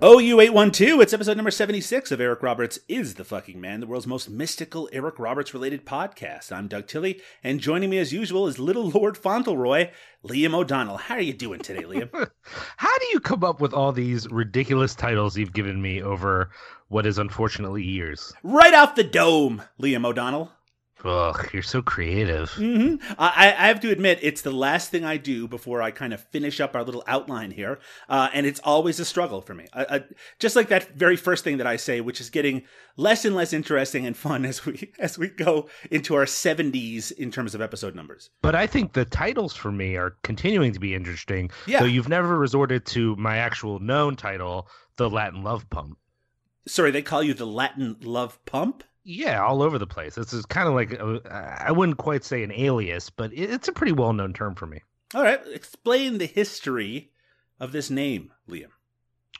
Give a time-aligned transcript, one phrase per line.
[0.00, 4.28] OU812, it's episode number 76 of Eric Roberts is the Fucking Man, the world's most
[4.28, 6.52] mystical Eric Roberts related podcast.
[6.52, 9.88] I'm Doug Tilley, and joining me as usual is Little Lord Fauntleroy,
[10.22, 10.98] Liam O'Donnell.
[10.98, 12.10] How are you doing today, Liam?
[12.76, 16.50] How do you come up with all these ridiculous titles you've given me over
[16.88, 18.34] what is unfortunately years?
[18.42, 20.52] right off the dome, Liam O'Donnell.
[21.06, 22.50] Ugh, you're so creative.
[22.50, 26.12] hmm I, I have to admit, it's the last thing I do before I kind
[26.12, 29.66] of finish up our little outline here, uh, and it's always a struggle for me.
[29.72, 30.04] I, I,
[30.38, 32.62] just like that very first thing that I say, which is getting
[32.96, 37.30] less and less interesting and fun as we as we go into our 70s in
[37.30, 38.30] terms of episode numbers.
[38.42, 41.50] But I think the titles for me are continuing to be interesting.
[41.66, 41.80] Yeah.
[41.80, 45.98] Though you've never resorted to my actual known title, the Latin Love Pump.
[46.66, 48.82] Sorry, they call you the Latin Love Pump.
[49.08, 50.16] Yeah, all over the place.
[50.16, 51.20] This is kind of like a,
[51.68, 54.82] I wouldn't quite say an alias, but it's a pretty well known term for me.
[55.14, 57.12] All right, explain the history
[57.60, 58.70] of this name, Liam.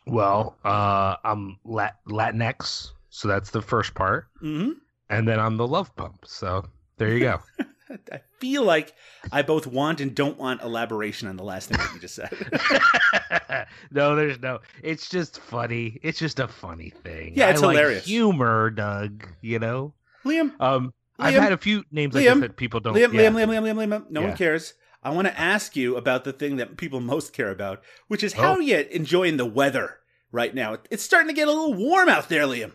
[0.06, 4.70] Well, uh, I'm Lat- Latinx, so that's the first part, hmm
[5.10, 6.24] and then I'm the Love Pump.
[6.26, 6.64] So
[6.98, 7.40] there you go.
[8.12, 8.94] I feel like
[9.32, 13.66] I both want and don't want elaboration on the last thing that you just said.
[13.90, 14.60] no, there's no.
[14.82, 15.98] It's just funny.
[16.02, 17.32] It's just a funny thing.
[17.36, 18.04] Yeah, it's I like hilarious.
[18.04, 19.26] humor, Doug.
[19.40, 19.94] You know.
[20.24, 22.34] Liam, Um, I've had a few names like Liam?
[22.34, 22.94] this that people don't.
[22.94, 23.30] Liam, yeah.
[23.30, 24.28] Liam, Liam, Liam, Liam, Liam, no Yeah.
[24.28, 24.74] one cares.
[25.02, 28.32] I want to ask you about the thing that people most care about, which is
[28.32, 28.58] how Oh.
[28.58, 29.98] you enjoying the weather
[30.32, 30.78] right now.
[30.90, 32.72] It's starting to get a little warm out there, Liam.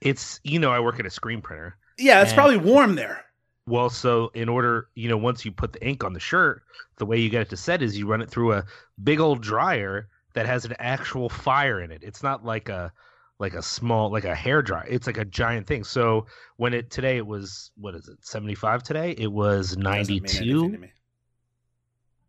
[0.00, 1.76] It's you know I work at a screen printer.
[1.96, 3.23] Yeah, it's probably warm there.
[3.66, 6.62] Well, so in order, you know, once you put the ink on the shirt,
[6.96, 8.64] the way you get it to set is you run it through a
[9.02, 12.02] big old dryer that has an actual fire in it.
[12.02, 12.92] It's not like a
[13.38, 14.86] like a small like a hair dryer.
[14.88, 15.82] It's like a giant thing.
[15.84, 16.26] So
[16.56, 18.18] when it today it was what is it?
[18.24, 19.12] 75 today?
[19.16, 20.88] It was Doesn't mean anything 92.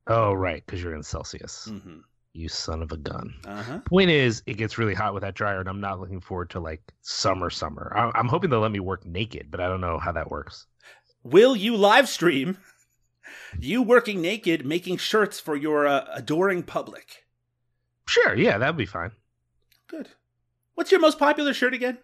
[0.07, 1.68] Oh, right, cuz you're in Celsius.
[1.69, 2.01] Mhm.
[2.34, 3.34] You son of a gun.
[3.45, 3.79] Uh-huh.
[3.85, 6.59] Point is, it gets really hot with that dryer, and I'm not looking forward to
[6.59, 7.91] like summer, summer.
[7.95, 10.68] I- I'm hoping they'll let me work naked, but I don't know how that works.
[11.25, 12.58] Will you live stream
[13.59, 17.25] you working naked making shirts for your uh, adoring public?
[18.08, 19.12] Sure, yeah, that'd be fine.
[19.88, 20.09] Good.
[20.75, 21.97] What's your most popular shirt again?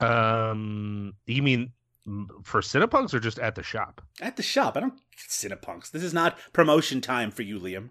[0.00, 1.72] Um, you mean
[2.08, 4.00] mm, for Cinepunx or just at the shop?
[4.22, 4.76] At the shop.
[4.76, 4.94] I don't
[5.28, 5.90] Cinepunx.
[5.90, 7.90] This is not promotion time for you, Liam.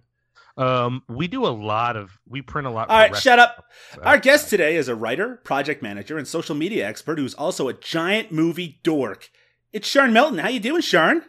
[0.58, 2.90] Um, we do a lot of we print a lot.
[2.90, 3.66] All right, rest- shut up.
[3.98, 7.68] uh, Our guest today is a writer, project manager, and social media expert who's also
[7.68, 9.30] a giant movie dork.
[9.76, 10.38] It's Siân Melton.
[10.38, 11.22] How you doing, Siân?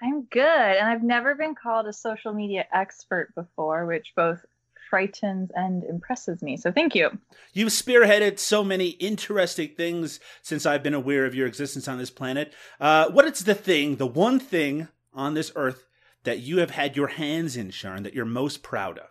[0.00, 4.46] I'm good, and I've never been called a social media expert before, which both
[4.88, 6.56] frightens and impresses me.
[6.56, 7.10] So thank you.
[7.52, 12.10] You've spearheaded so many interesting things since I've been aware of your existence on this
[12.10, 12.52] planet.
[12.78, 15.84] Uh, what is the thing, the one thing on this earth
[16.22, 19.10] that you have had your hands in, Siân, that you're most proud of?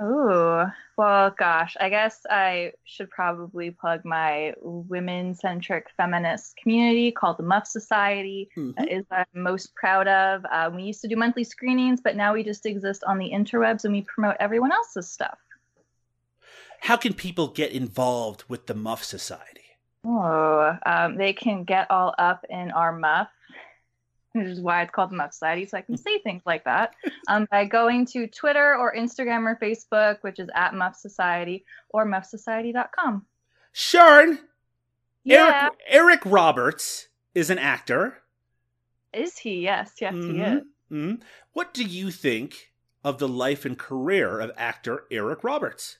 [0.00, 7.42] Ooh, well, gosh, I guess I should probably plug my women-centric feminist community called the
[7.42, 8.50] Muff Society.
[8.56, 8.76] Mhm.
[8.76, 10.44] That is what I'm most proud of.
[10.50, 13.84] Uh, we used to do monthly screenings, but now we just exist on the interwebs
[13.84, 15.38] and we promote everyone else's stuff.
[16.80, 19.62] How can people get involved with the Muff Society?
[20.04, 23.30] Oh, um, they can get all up in our muff,
[24.34, 26.94] which is why it's called the Muff Society, so I can say things like that
[27.28, 32.04] um, by going to Twitter or Instagram or Facebook, which is at Muff Society or
[32.06, 33.24] muffsociety.com.
[33.74, 34.38] Siân,
[35.24, 38.18] Yeah, Eric, Eric Roberts is an actor.
[39.12, 39.60] is he?
[39.60, 40.56] Yes, yes, he Mhm.
[40.58, 40.64] is.
[40.90, 41.22] Mhm.
[41.52, 42.72] What do you think
[43.04, 45.98] of the life and career of actor Eric Roberts?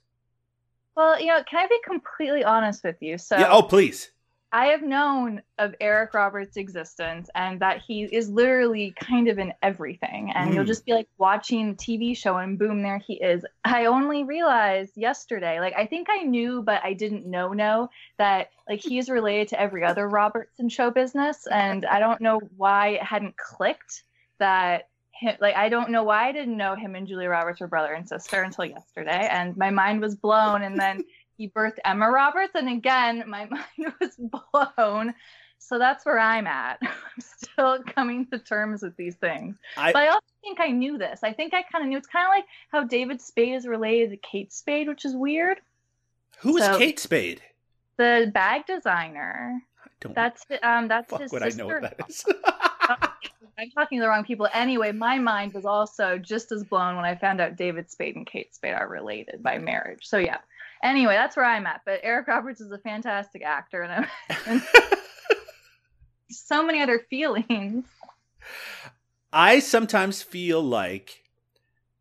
[0.96, 3.18] Well, you know, can I be completely honest with you?
[3.18, 4.10] So yeah, oh, please.
[4.54, 9.52] I have known of Eric Roberts' existence and that he is literally kind of in
[9.62, 10.30] everything.
[10.32, 10.68] And you'll Mm.
[10.68, 13.44] just be like watching a TV show and boom, there he is.
[13.64, 18.50] I only realized yesterday, like I think I knew, but I didn't know know that
[18.68, 21.48] like he is related to every other Roberts in show business.
[21.48, 24.04] And I don't know why it hadn't clicked
[24.38, 27.66] that him, like I don't know why I didn't know him and Julia Roberts were
[27.66, 29.26] brother and sister until yesterday.
[29.30, 30.62] And my mind was blown.
[30.62, 31.02] And then
[31.36, 35.14] he birthed Emma Roberts, and again, my mind was blown.
[35.58, 36.78] so that's where I'm at.
[36.82, 36.90] I'm
[37.20, 39.56] still coming to terms with these things.
[39.76, 41.20] I- but I also think I knew this.
[41.22, 41.96] I think I kind of knew.
[41.98, 45.58] It's kind of like how David Spade is related to Kate Spade, which is weird.
[46.40, 47.42] Who is So- Kate Spade?
[47.96, 49.60] The bag designer.
[49.84, 51.62] I don't That's um that's fuck his would I sister.
[51.62, 52.24] know what that is.
[53.56, 54.48] I'm talking to the wrong people.
[54.52, 58.26] Anyway, my mind was also just as blown when I found out David Spade and
[58.26, 60.06] Kate Spade are related by marriage.
[60.08, 60.38] So yeah.
[60.84, 61.80] Anyway, that's where I'm at.
[61.86, 64.06] But Eric Roberts is a fantastic actor, and,
[64.46, 64.62] and
[66.30, 67.86] so many other feelings.
[69.32, 71.22] I sometimes feel like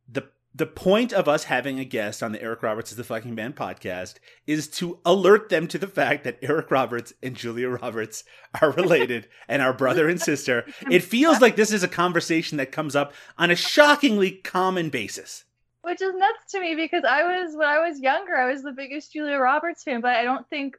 [0.08, 3.34] the the point of us having a guest on the Eric Roberts is the fucking
[3.34, 4.16] man podcast
[4.46, 8.26] is to alert them to the fact that Eric Roberts and Julia Roberts
[8.62, 10.66] are related and are brother and sister.
[10.92, 15.46] It feels like this is a conversation that comes up on a shockingly common basis.
[15.84, 18.72] Which is nuts to me because I was when I was younger, I was the
[18.74, 20.78] biggest Julia Roberts fan, but I don't think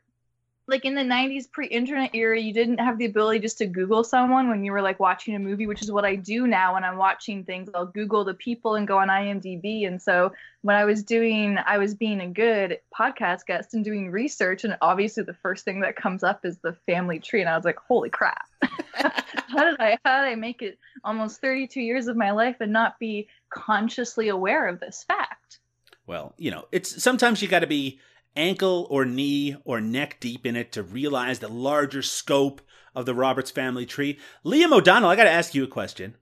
[0.66, 4.49] like in the 90s pre-internet era you didn't have the ability just to google someone
[4.49, 6.96] when you were like watching a movie which is what i do now when i'm
[6.96, 7.69] watching things.
[7.75, 9.87] I'll google the people and go on imdb.
[9.87, 10.32] And so
[10.62, 14.76] when i was doing i was being a good podcast guest and doing research and
[14.81, 17.78] obviously the first thing that comes up is the family tree and i was like
[17.78, 18.46] holy crap.
[18.94, 22.72] How did i how did i make it almost 32 years of my life and
[22.72, 25.58] not be consciously aware of this fact?
[26.06, 28.00] Well, you know, it's sometimes you got to be
[28.36, 32.60] ankle or knee or neck deep in it to realize the larger scope
[32.94, 34.19] of the Roberts family tree.
[34.44, 36.14] Liam O'Donnell, I got to ask you a question.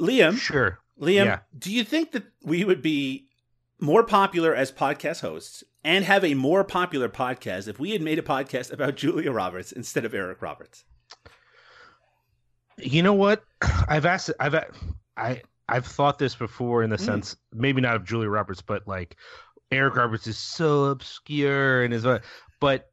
[0.00, 0.78] Liam, Sure.
[1.00, 1.38] Liam, Yeah.
[1.56, 3.28] do you think that we would be
[3.80, 8.18] more popular as podcast hosts and have a more popular podcast if we had made
[8.18, 10.84] a podcast about Julia Roberts instead of Eric Roberts?
[12.78, 13.42] You know what?
[13.88, 14.30] I've asked.
[14.40, 14.54] I've
[15.16, 17.04] I I've thought this before in the Mm.
[17.04, 19.16] sense, maybe not of Julia Roberts, but like
[19.72, 22.20] Eric Roberts is so obscure and is, uh,
[22.60, 22.90] but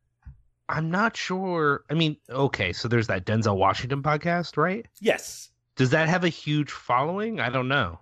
[0.70, 1.84] I'm not sure.
[1.90, 4.86] I mean, okay, so there's that Denzel Washington podcast, right?
[5.02, 5.50] Yes.
[5.76, 7.40] Does that have a huge following?
[7.40, 8.00] I don't know.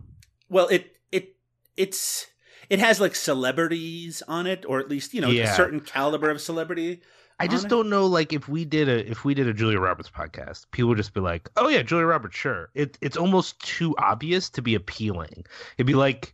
[0.49, 1.35] Well, it it
[1.75, 2.27] it's
[2.69, 6.41] it has like celebrities on it, or at least you know a certain caliber of
[6.41, 7.01] celebrity.
[7.39, 7.69] I just it?
[7.69, 8.07] don't know.
[8.07, 11.13] Like, if we did a if we did a Julia Roberts podcast, people would just
[11.13, 15.45] be like, "Oh yeah, Julia Roberts, sure." It it's almost too obvious to be appealing.
[15.77, 16.33] It'd be like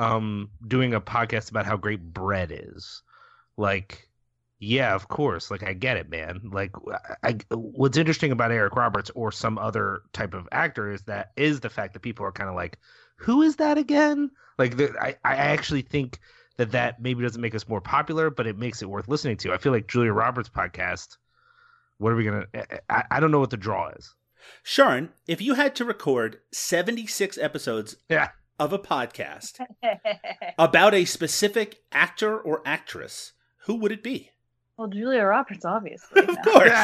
[0.00, 3.02] um doing a podcast about how great bread is.
[3.56, 4.08] Like,
[4.58, 5.50] yeah, of course.
[5.50, 6.40] Like, I get it, man.
[6.52, 6.72] Like,
[7.22, 11.60] I, what's interesting about Eric Roberts or some other type of actor is that is
[11.60, 12.78] the fact that people are kind of like,
[13.16, 16.18] "Who is that again?" Like, the, I I actually think
[16.56, 19.52] that that maybe doesn't make us more popular, but it makes it worth listening to.
[19.52, 21.16] I feel like Julia Roberts podcast.
[21.98, 22.46] What are we gonna?
[22.88, 24.14] I, I don't know what the draw is.
[24.64, 28.30] Siân, if you had to record seventy six episodes Yeah.
[28.60, 29.58] Of a podcast
[30.58, 33.32] about a specific actor or actress,
[33.64, 34.30] who would it be?
[34.76, 36.70] well julia roberts obviously Of course.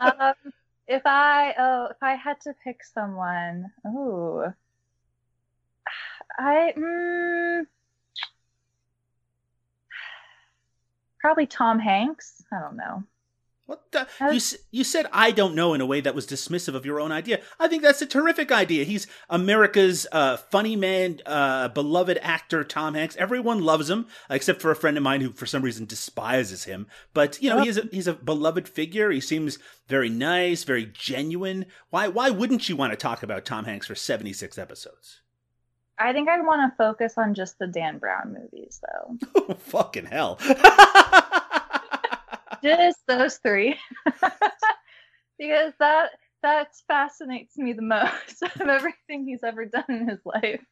[0.00, 0.34] um,
[0.86, 4.52] if I oh if I had to pick someone, oh,
[6.38, 7.62] I mm,
[11.20, 12.42] probably Tom Hanks.
[12.52, 13.04] I don't know.
[13.72, 14.06] What the?
[14.30, 17.10] You, you said I don't know in a way that was dismissive of your own
[17.10, 17.40] idea.
[17.58, 18.84] I think that's a terrific idea.
[18.84, 23.16] He's America's uh, funny man, uh, beloved actor, Tom Hanks.
[23.16, 26.86] Everyone loves him, except for a friend of mine who, for some reason, despises him.
[27.14, 29.10] But you know, he's a, he's a beloved figure.
[29.10, 29.58] He seems
[29.88, 31.64] very nice, very genuine.
[31.88, 35.22] Why why wouldn't you want to talk about Tom Hanks for seventy six episodes?
[35.98, 39.16] I think I'd want to focus on just the Dan Brown movies, though.
[39.36, 40.38] Oh, fucking hell!
[42.62, 43.76] just those three,
[45.38, 46.10] because that
[46.42, 50.64] that fascinates me the most of everything he's ever done in his life.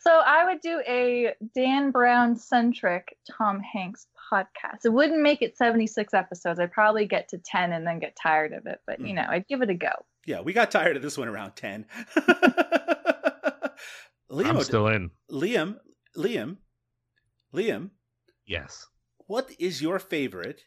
[0.00, 4.84] So I would do a Dan Brown centric Tom Hanks podcast.
[4.84, 6.60] It wouldn't make it 76 episodes.
[6.60, 9.16] I'd probably get to 10 and then get tired of it, but you hmm.
[9.16, 9.92] know, I'd give it a go.
[10.26, 11.86] yeah, we got tired of this one around ten.
[14.30, 15.10] Liam, I'm still in.
[15.30, 15.78] Liam,
[16.16, 16.58] Liam,
[17.54, 17.90] Liam,
[18.46, 18.86] Yes.
[19.26, 20.62] what is your favorite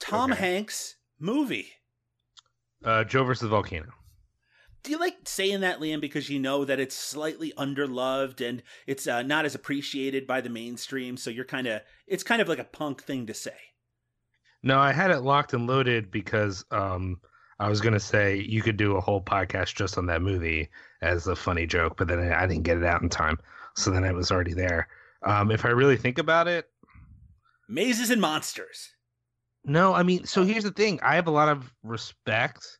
[0.00, 0.40] Tom Okay.
[0.40, 1.68] Hanks movie?
[2.84, 3.92] Uh, Joe versus the volcano.
[4.82, 9.06] Do you like saying that, Liam, because you know that it's slightly underloved and it's
[9.06, 11.16] uh, not as appreciated by the mainstream?
[11.16, 13.56] So you're kind of, it's kind of like a punk thing to say.
[14.62, 17.18] No, I had it locked and loaded because um,
[17.60, 20.68] I was gonna say you could do a whole podcast just on that movie
[21.02, 23.38] as a funny joke, but then I didn't get it out in time,
[23.74, 24.88] so then it was already there.
[25.22, 26.68] Um, if I really think about it,
[27.68, 28.93] Mazes and Monsters.
[29.64, 32.78] No, I mean, so here's the thing: I have a lot of respect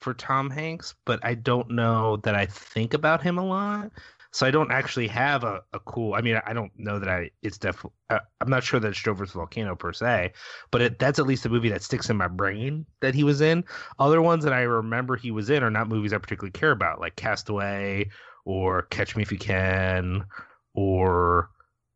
[0.00, 3.90] for Tom Hanks, but I don't know that I think about him a lot.
[4.32, 6.14] So I don't actually have a, a cool.
[6.14, 7.30] I mean, I don't know that I.
[7.42, 7.90] It's definitely.
[8.10, 10.32] Uh, I'm not sure that it's versus Volcano per se,
[10.70, 13.40] but it, that's at least a movie that sticks in my brain that he was
[13.40, 13.64] in.
[13.98, 17.00] Other ones that I remember he was in are not movies I particularly care about,
[17.00, 18.08] like Castaway
[18.44, 20.24] or Catch Me If You Can
[20.74, 21.50] or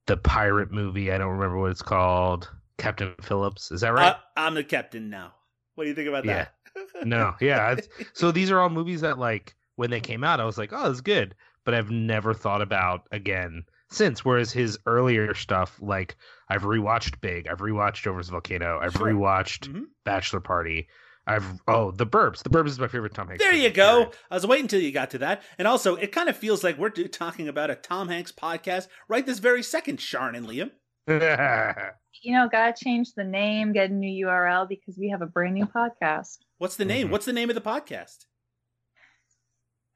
[0.06, 1.12] the pirate movie.
[1.12, 2.50] I don't remember what it's called.
[2.78, 3.70] Captain Phillips.
[3.70, 4.12] Is that right?
[4.12, 5.32] Uh, I'm the captain now.
[5.74, 6.46] What do you think about Yeah.
[6.74, 7.06] that?
[7.06, 7.34] no.
[7.40, 7.76] Yeah.
[8.14, 10.90] So these are all movies that, like, when they came out, I was like, oh,
[10.90, 11.34] it's good.
[11.64, 14.24] But I've never thought about again since.
[14.24, 16.16] Whereas his earlier stuff, like,
[16.48, 19.06] I've rewatched Big, I've rewatched Over's Volcano, I've Sure.
[19.08, 19.84] rewatched Mhm.
[20.04, 20.88] Bachelor Party.
[21.26, 22.42] I've, oh, The Burbs.
[22.42, 23.42] The Burbs is my favorite Tom Hanks.
[23.42, 23.92] There you go.
[24.04, 24.16] period.
[24.30, 25.42] I was waiting until you got to that.
[25.58, 29.24] And also, it kind of feels like we're talking about a Tom Hanks podcast right
[29.24, 30.70] this very second, Siân and Liam.
[32.22, 35.54] You know, gotta change the name, get a new URL because we have a brand
[35.54, 36.38] new podcast.
[36.58, 37.08] What's the name?
[37.08, 37.10] Mhm.
[37.10, 38.24] What's the name of the podcast?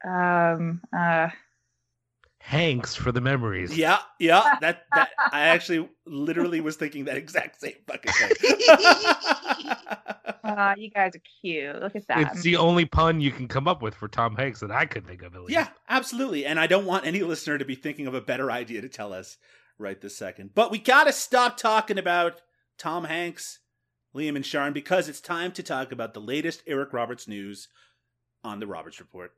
[0.04, 1.28] Um, uh,
[2.40, 3.76] Hanks for the memories.
[3.76, 4.56] Yeah, yeah.
[4.60, 8.56] That that I actually literally was thinking that exact same fucking thing.
[10.44, 11.80] uh, you guys are cute.
[11.80, 12.32] Look at that.
[12.32, 15.06] It's the only pun you can come up with for Tom Hanks that I could
[15.06, 15.52] think of at least.
[15.52, 16.46] yeah, absolutely.
[16.46, 19.12] And I don't want any listener to be thinking of a better idea to tell
[19.12, 19.36] us
[19.78, 20.50] right this second.
[20.54, 22.42] But we gotta stop talking about
[22.78, 23.60] Tom Hanks,
[24.14, 27.68] Liam, and Siân because it's time to talk about the latest Eric Roberts news
[28.44, 29.32] on the Roberts Report.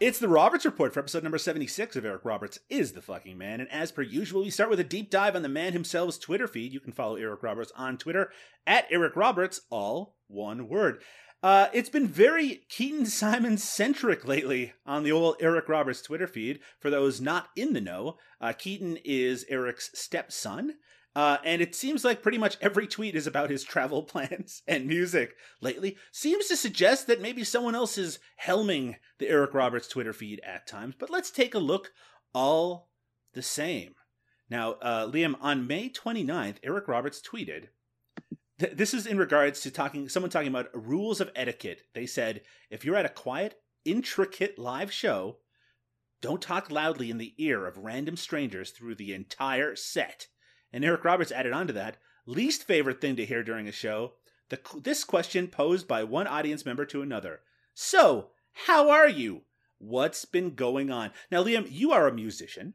[0.00, 3.60] It's the Roberts Report for episode number 76 of Eric Roberts is the fucking man.
[3.60, 6.48] And as per usual, we start with a deep dive on the man himself's Twitter
[6.48, 6.72] feed.
[6.72, 8.32] You can follow Eric Roberts on Twitter
[8.66, 11.00] at Eric Roberts, all one word.
[11.44, 16.58] Uh, it's been very Keaton Simon centric lately on the old Eric Roberts Twitter feed.
[16.80, 20.74] For those not in the know, uh, Keaton is Eric's stepson.
[21.16, 24.86] Uh, and it seems like pretty much every tweet is about his travel plans and
[24.86, 25.96] music lately.
[26.12, 30.66] Seems to suggest that maybe someone else is helming the Eric Roberts Twitter feed at
[30.66, 30.94] times.
[30.98, 31.92] But let's take a look
[32.34, 32.90] all
[33.32, 33.94] the same.
[34.50, 37.68] Now, uh, Liam, on May 29th, Eric Roberts tweeted.
[38.58, 41.82] th- This is in regards to talking, someone talking about rules of etiquette.
[41.94, 43.54] They said, if you're at a quiet,
[43.84, 45.38] intricate live show,
[46.20, 50.26] don't talk loudly in the ear of random strangers through the entire set.
[50.74, 54.14] And Eric Roberts added on to that least favorite thing to hear during a show
[54.50, 57.40] the, this question posed by one audience member to another.
[57.74, 59.42] So, how are you?
[59.78, 61.12] What's been going on?
[61.30, 62.74] Now, Liam, you are a musician.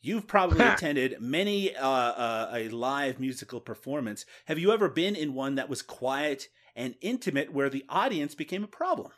[0.00, 4.26] You've probably attended many uh, uh, a live musical performance.
[4.44, 8.62] Have you ever been in one that was quiet and intimate where the audience became
[8.62, 9.10] a problem?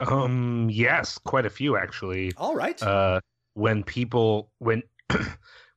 [0.00, 0.68] Um.
[0.70, 2.32] Yes, quite a few actually.
[2.36, 2.82] All right.
[2.82, 3.20] Uh,
[3.54, 4.82] when people when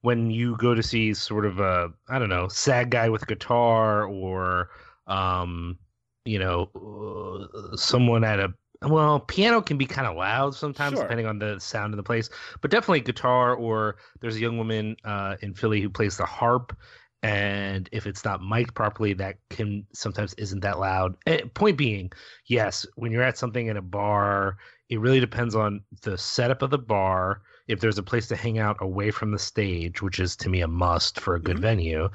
[0.05, 4.05] when you go to see sort of a I don't know sad guy with guitar
[4.05, 4.69] or
[5.07, 5.77] um
[6.25, 8.53] you know uh, someone at a
[8.87, 11.03] well piano can be kind of loud sometimes Sure.
[11.03, 12.29] depending on the sound of the place
[12.61, 16.75] but definitely guitar or there's a young woman uh in Philly who plays the harp
[17.23, 22.11] and if it's not mic'd properly that can sometimes isn't that loud Eh, point being
[22.47, 24.57] yes when you're at something in a bar
[24.89, 28.59] it really depends on the setup of the bar if there's a place to hang
[28.59, 31.61] out away from the stage which is to me a must for a good Mhm.
[31.61, 32.09] venue.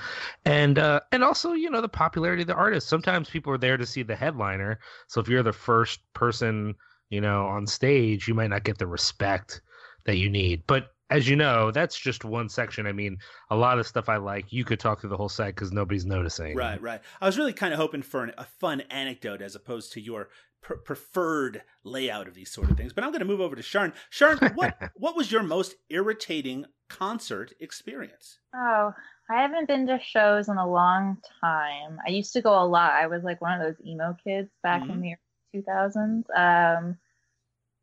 [0.44, 2.88] And uh and also you know the popularity of the artist.
[2.88, 4.78] Sometimes people are there to see the headliner.
[5.08, 6.74] So if you're the first person
[7.10, 9.60] you know on stage you might not get the respect
[10.04, 10.64] that you need.
[10.66, 12.86] But as you know that's just one section.
[12.86, 13.18] I mean
[13.50, 16.06] a lot of stuff i like you could talk through the whole set because nobody's
[16.06, 16.56] noticing.
[16.56, 17.00] Right, right.
[17.20, 20.30] I was really kind of hoping for an, a fun anecdote as opposed to your
[20.62, 22.92] pr- preferred layout of these sort of things.
[22.92, 23.92] But I'm going to move over to Siân.
[24.12, 28.38] Siân, what what was your most irritating concert experience?
[28.54, 28.92] Oh,
[29.30, 31.98] I haven't been to shows in a long time.
[32.06, 32.92] I used to go a lot.
[32.92, 35.14] I was like one of those emo kids back in the
[35.54, 36.24] 2000s.
[36.36, 36.98] Um,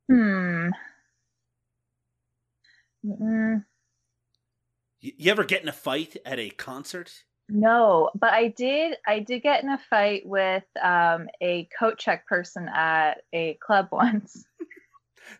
[0.09, 0.69] hmm.
[3.05, 3.63] Mm,
[4.99, 7.23] You, you ever get in a fight at a concert?
[7.49, 8.97] No, but I did.
[9.07, 13.87] I did get in a fight with um, a coat check person at a club
[13.91, 14.45] once.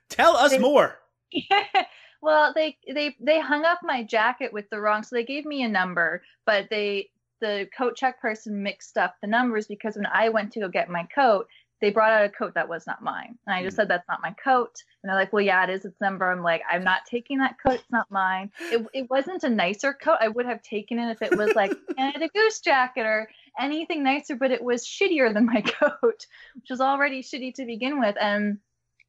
[0.10, 1.00] Tell us They- more.
[2.22, 5.04] well, they they they hung up my jacket with the wrong.
[5.04, 7.10] So they gave me a number, but they
[7.42, 10.90] the coat check person mixed up the numbers because when I went to go get
[10.90, 11.48] my coat,
[11.82, 13.78] they brought out a coat that was not mine, and I just Mm.
[13.78, 14.76] said that's not my coat.
[15.04, 17.58] And they're like, "Well, yeah, it is its number." I'm like, "I'm not taking that
[17.62, 17.76] coat.
[17.82, 20.18] It's not mine." It it wasn't a nicer coat.
[20.22, 23.30] I would have taken it if it was like Canada Goose jacket or
[23.60, 28.00] anything nicer, but it was shittier than my coat, which was already shitty to begin
[28.00, 28.60] with, and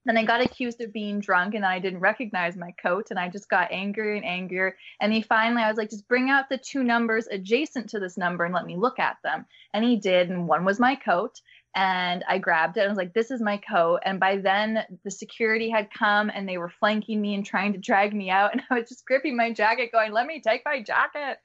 [0.05, 3.29] Then I got accused of being drunk and I didn't recognize my coat and I
[3.29, 4.77] just got angrier and angrier.
[5.01, 8.17] And he finally, I was like, just bring out the two numbers adjacent to this
[8.17, 9.45] number and let me look at them.
[9.75, 10.31] And he did.
[10.31, 11.41] And one was my coat.
[11.75, 12.81] And I grabbed it.
[12.81, 14.01] I was like, this is my coat.
[14.05, 17.79] And by then, the security had come and they were flanking me and trying to
[17.79, 18.53] drag me out.
[18.53, 21.39] And I was just gripping my jacket, going, let me take my jacket.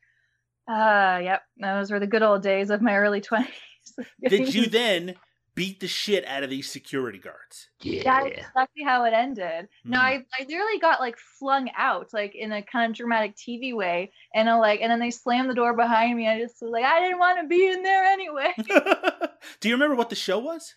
[0.67, 1.43] Uh, yep.
[1.57, 3.47] Those were the good old days of my early 20s.
[4.27, 5.15] Did you then
[5.55, 7.69] beat the shit out of these security guards.
[7.81, 8.03] Yeah.
[8.23, 9.67] That's exactly how it ended.
[9.85, 10.01] No, Mhm.
[10.01, 14.11] I, I literally got like flung out, like in a kind of dramatic TV way,
[14.33, 16.27] and I, like, and then they slammed the door behind me.
[16.27, 18.53] I just was like, I didn't want to be in there anyway.
[19.59, 20.73] Do you remember what the show was?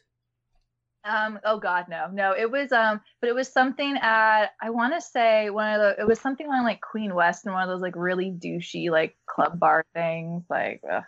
[1.04, 4.92] Um, oh God, no, no, it was um, but it was something at I want
[4.92, 7.68] to say one of the it was something on like Queen West and one of
[7.68, 11.04] those like really douchey like club bar things, like ugh.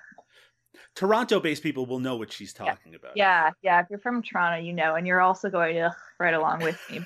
[0.94, 3.12] Toronto-based people will know what she's talking about.
[3.16, 3.80] yeah, yeah.
[3.80, 7.00] If you're from Toronto, you know, and you're also going to right along with me.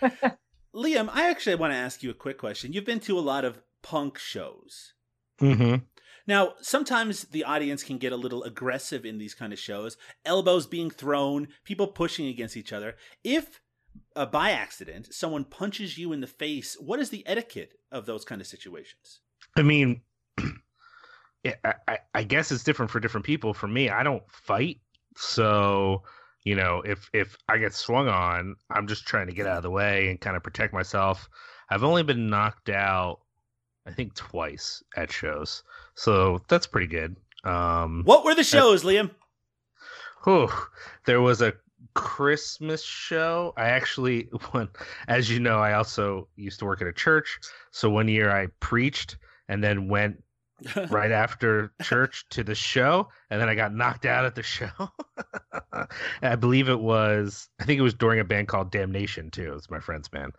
[0.00, 0.38] But,
[0.74, 2.72] Liam, I actually want to ask you a quick question.
[2.72, 4.94] You've been to a lot of punk shows.
[5.38, 5.76] hmm
[6.26, 10.66] Now, sometimes the audience can get a little aggressive in these kind of shows, elbows
[10.66, 12.96] being thrown, people pushing against each other.
[13.24, 13.60] If
[14.14, 18.24] uh, by accident someone punches you in the face, what is the etiquette of those
[18.24, 19.20] kind of situations?
[19.56, 19.94] I mean, yeah,
[21.64, 23.54] I, I- guess it's different for different people.
[23.54, 24.80] For me, I don't fight,
[25.16, 26.02] so
[26.44, 29.62] you know, if if I get swung on, I'm just trying to get out of
[29.62, 31.28] the way and kind of protect myself.
[31.70, 33.20] I've only been knocked out,
[33.86, 35.62] I think, twice at shows,
[35.94, 37.16] so that's pretty good.
[37.44, 39.10] Um, What were the shows, Liam?
[40.26, 40.68] Oh,
[41.06, 41.54] There was a
[41.94, 43.52] Christmas show.
[43.56, 44.68] I actually, when,
[45.08, 47.38] as you know, I also used to work at a church.
[47.70, 49.16] So one year I preached
[49.48, 50.22] and then went
[50.90, 54.70] right after church to the show, and then I got knocked out at the show.
[56.22, 59.54] I believe it was, I think it was during a band called Damnation too.
[59.54, 60.32] It's my friend's band,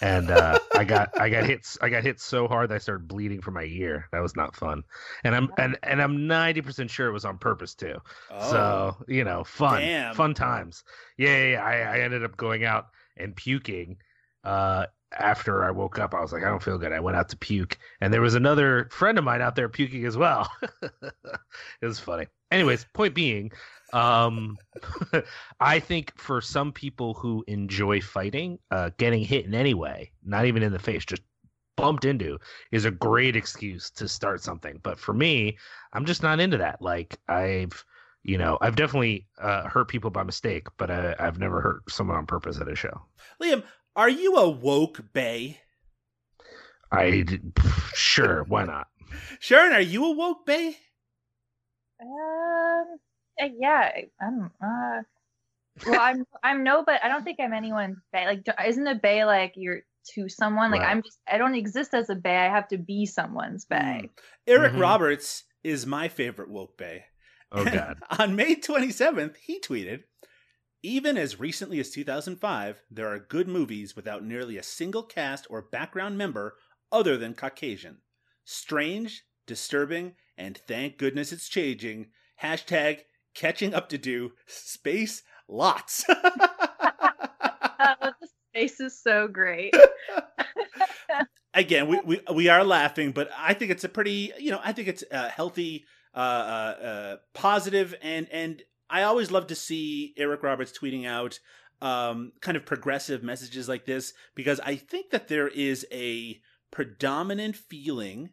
[0.00, 3.08] and uh, I got I got hit I got hit so hard that I started
[3.08, 4.08] bleeding from my ear.
[4.12, 4.82] That was not fun,
[5.24, 7.96] and I'm and and I'm ninety percent sure it was on purpose too.
[8.30, 8.50] Oh.
[8.50, 10.14] So you know, fun, Damn.
[10.14, 10.84] fun times.
[11.16, 11.64] Yeah, yeah, yeah.
[11.64, 13.98] I, I ended up going out and puking.
[14.44, 14.86] Uh,
[15.18, 16.92] after I woke up, I was like, I don't feel good.
[16.92, 20.04] I went out to puke, and there was another friend of mine out there puking
[20.04, 20.50] as well.
[20.82, 22.26] it was funny.
[22.50, 23.50] Anyways, point being,
[23.92, 24.56] um,
[25.60, 30.46] I think for some people who enjoy fighting, uh, getting hit in any way, not
[30.46, 31.22] even in the face, just
[31.76, 32.38] bumped into,
[32.72, 34.80] is a great excuse to start something.
[34.82, 35.58] But for me,
[35.92, 36.80] I'm just not into that.
[36.82, 37.84] Like I've,
[38.22, 42.16] you know, I've definitely uh, hurt people by mistake, but I, I've never hurt someone
[42.16, 43.02] on purpose at a show.
[43.42, 43.62] Liam,
[43.96, 45.58] are you a woke bay?
[46.92, 47.24] I
[47.94, 48.86] sure, why not?
[49.40, 50.76] Siân, are you a woke bay?
[52.00, 52.98] um,
[53.42, 54.50] uh, yeah, I'm.
[54.62, 55.02] Uh,
[55.86, 56.24] well, I'm.
[56.42, 58.26] I'm no, but I don't think I'm anyone's bay.
[58.26, 59.80] Like, isn't a bay like you're
[60.14, 60.70] to someone?
[60.70, 60.90] Like, Right.
[60.90, 61.18] I'm just.
[61.28, 62.36] I don't exist as a bay.
[62.36, 64.10] I have to be someone's bay.
[64.46, 64.80] Eric Mhm.
[64.80, 67.04] Roberts is my favorite woke bay.
[67.52, 70.02] Oh God, On May 27th, he tweeted
[70.86, 75.60] Even as recently as 2005, there are good movies without nearly a single cast or
[75.60, 76.54] background member
[76.92, 78.02] other than Caucasian.
[78.44, 82.10] Strange, disturbing, and thank goodness it's changing.
[82.40, 83.00] Hashtag
[83.34, 84.34] catching up to do.
[84.46, 86.08] Space lots.
[86.08, 86.14] Uh,
[88.20, 89.74] the space is so great.
[91.54, 94.72] Again, we, we we are laughing, but I think it's a pretty you know I
[94.72, 100.14] think it's a healthy, uh, uh, uh, positive, and and I always love to see
[100.16, 101.40] Eric Roberts tweeting out
[101.82, 107.56] um, kind of progressive messages like this because I think that there is a predominant
[107.56, 108.30] feeling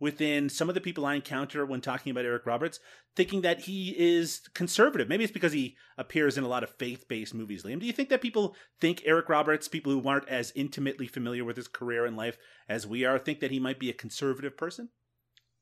[0.00, 2.78] within some of the people I encounter when talking about Eric Roberts,
[3.16, 5.08] thinking that he is conservative.
[5.08, 7.64] Maybe it's because he appears in a lot of faith-based movies.
[7.64, 11.44] Liam, do you think that people think Eric Roberts, people who aren't as intimately familiar
[11.44, 14.56] with his career and life as we are, think that he might be a conservative
[14.56, 14.90] person?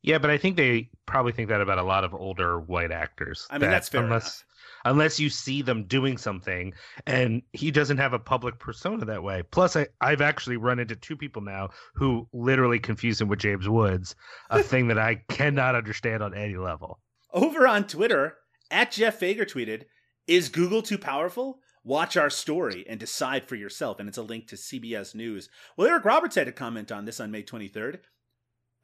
[0.06, 3.46] Yeah, but I think they probably think that about a lot of older white actors.
[3.50, 4.44] I mean, that that's fair unless
[4.84, 6.72] unless you see them doing something,
[7.06, 9.42] and he doesn't have a public persona that way.
[9.50, 13.68] Plus, I I've actually run into two people now who literally confuse him with James
[13.68, 14.14] Woods,
[14.48, 17.00] a thing that I cannot understand on any level.
[17.32, 18.36] Over on Twitter,
[18.70, 19.86] at Jeff Fager tweeted,
[20.28, 21.58] Is Google too powerful?
[21.82, 24.00] Watch our story and decide for yourself.
[24.00, 25.48] And it's a link to CBS News.
[25.76, 27.98] Well, Eric Roberts had a comment on this on May 23rd.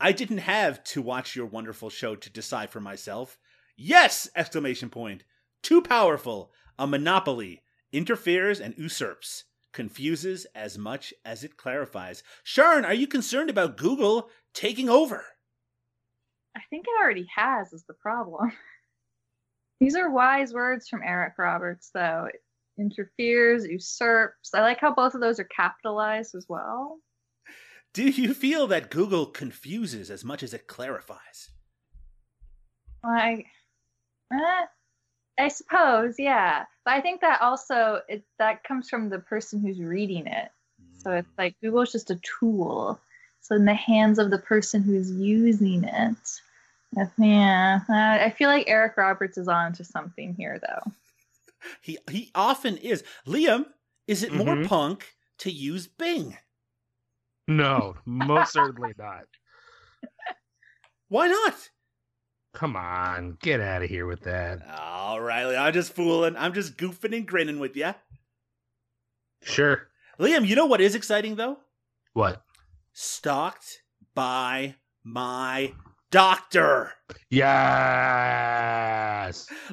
[0.05, 3.39] I didn't have to watch your wonderful show to decide for myself.
[3.77, 4.29] Yes!
[4.35, 5.23] Exclamation point.
[5.63, 6.51] Too powerful.
[6.77, 7.63] A monopoly.
[7.93, 9.45] Interferes and usurps.
[9.73, 12.25] Confuses as much as it clarifies.
[12.45, 15.25] Siân, are you concerned about Google taking over?
[16.57, 18.51] I think it already has is the problem.
[19.81, 22.27] These are wise words from Eric Roberts, though.
[22.77, 24.51] interferes, usurps.
[24.53, 26.99] I like how both of those are capitalized as well.
[27.93, 31.51] Do you feel that Google confuses as much as it clarifies?
[33.05, 33.45] I,
[34.33, 34.67] eh,
[35.39, 36.65] I suppose, yeah.
[36.85, 40.51] But I think that also it that comes from the person who's reading it.
[40.99, 42.99] So it's like Google's just a tool.
[43.41, 46.41] So in the hands of the person who's using it.
[47.19, 50.93] Yeah, I feel like Eric Roberts is on to something here, though.
[51.81, 53.03] He he often is.
[53.27, 53.67] Liam,
[54.07, 54.67] is it more Mhm.
[54.67, 56.37] punk to use Bing?
[57.49, 59.25] No, most certainly not.
[61.09, 61.55] Why not?
[62.55, 64.61] Come on, get out of here with that.
[64.79, 66.37] All right, I'm just fooling.
[66.37, 67.95] I'm just goofing and grinning with you.
[69.43, 69.89] Sure.
[70.19, 71.59] Liam, you know what is exciting though?
[72.13, 72.43] What?
[72.93, 73.83] Stalked
[74.15, 75.73] by my
[76.11, 76.93] doctor.
[77.31, 77.49] Yes.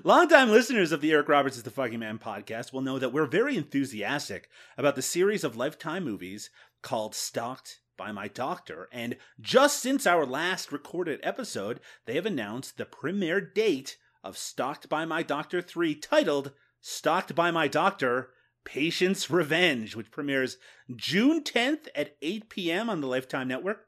[0.03, 3.25] Longtime listeners of the Eric Roberts is the Fucking Man podcast will know that we're
[3.25, 6.49] very enthusiastic about the series of Lifetime movies
[6.81, 8.87] called Stalked by My Doctor.
[8.91, 14.89] And just since our last recorded episode, they have announced the premiere date of Stalked
[14.89, 18.29] by My Doctor 3, titled Stalked by My Doctor
[18.65, 20.57] Patient's Revenge, which premieres
[20.95, 22.89] June 10th at 8 p.m.
[22.89, 23.85] on the Lifetime Network.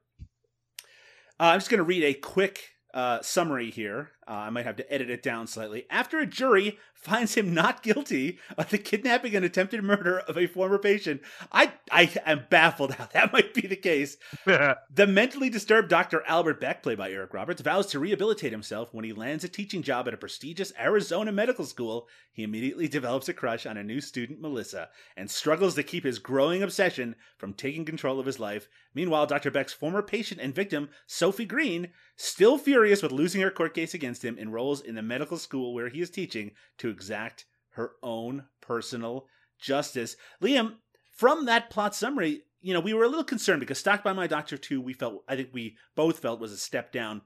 [1.39, 4.11] Uh, I'm just going to read a quick uh, summary here.
[4.27, 5.85] Uh, I might have to edit it down slightly.
[5.89, 10.45] After a jury finds him not guilty of the kidnapping and attempted murder of a
[10.45, 14.17] former patient, I I am baffled how that might be the case.
[14.93, 16.21] The mentally disturbed Dr.
[16.27, 19.81] Albert Beck, played by Eric Roberts, vows to rehabilitate himself when he lands a teaching
[19.81, 22.07] job at a prestigious Arizona medical school.
[22.31, 26.19] He immediately develops a crush on a new student, Melissa, and struggles to keep his
[26.19, 28.67] growing obsession from taking control of his life.
[28.93, 29.49] Meanwhile, Dr.
[29.49, 34.10] Beck's former patient and victim, Sophie Green, still furious with losing her court case against
[34.19, 39.27] him, enrolls in the medical school where he is teaching to exact her own personal
[39.59, 40.15] justice.
[40.41, 40.75] Liam,
[41.11, 44.27] from that plot summary, you know, we were a little concerned because Stalked by My
[44.27, 47.21] Doctor 2, we felt, I think we both felt was a step down.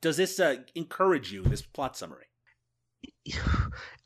[0.00, 2.26] Does this uh, encourage you, this plot summary?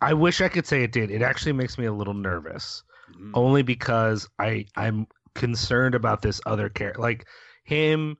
[0.00, 1.10] I wish I could say it did.
[1.10, 2.82] It actually makes me a little nervous,
[3.18, 3.30] Mm.
[3.32, 7.26] only because I I'm concerned about this other character, like
[7.64, 8.18] him.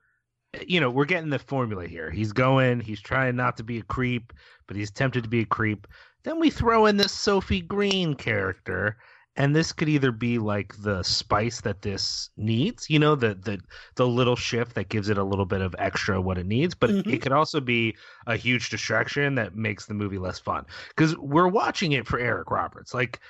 [0.66, 2.10] You know, we're getting the formula here.
[2.10, 2.80] He's going.
[2.80, 4.32] He's trying not to be a creep,
[4.66, 5.86] but he's tempted to be a creep.
[6.24, 8.96] Then we throw in this Sophie Green character,
[9.36, 13.60] and this could either be like the spice that this needs, you know, the the
[13.96, 16.90] the little shift that gives it a little bit of extra what it needs, but
[16.90, 17.12] Mhm.
[17.12, 17.94] it could also be
[18.26, 20.64] a huge distraction that makes the movie less fun.
[20.88, 22.94] Because we're watching it for Eric Roberts.
[22.94, 23.20] Like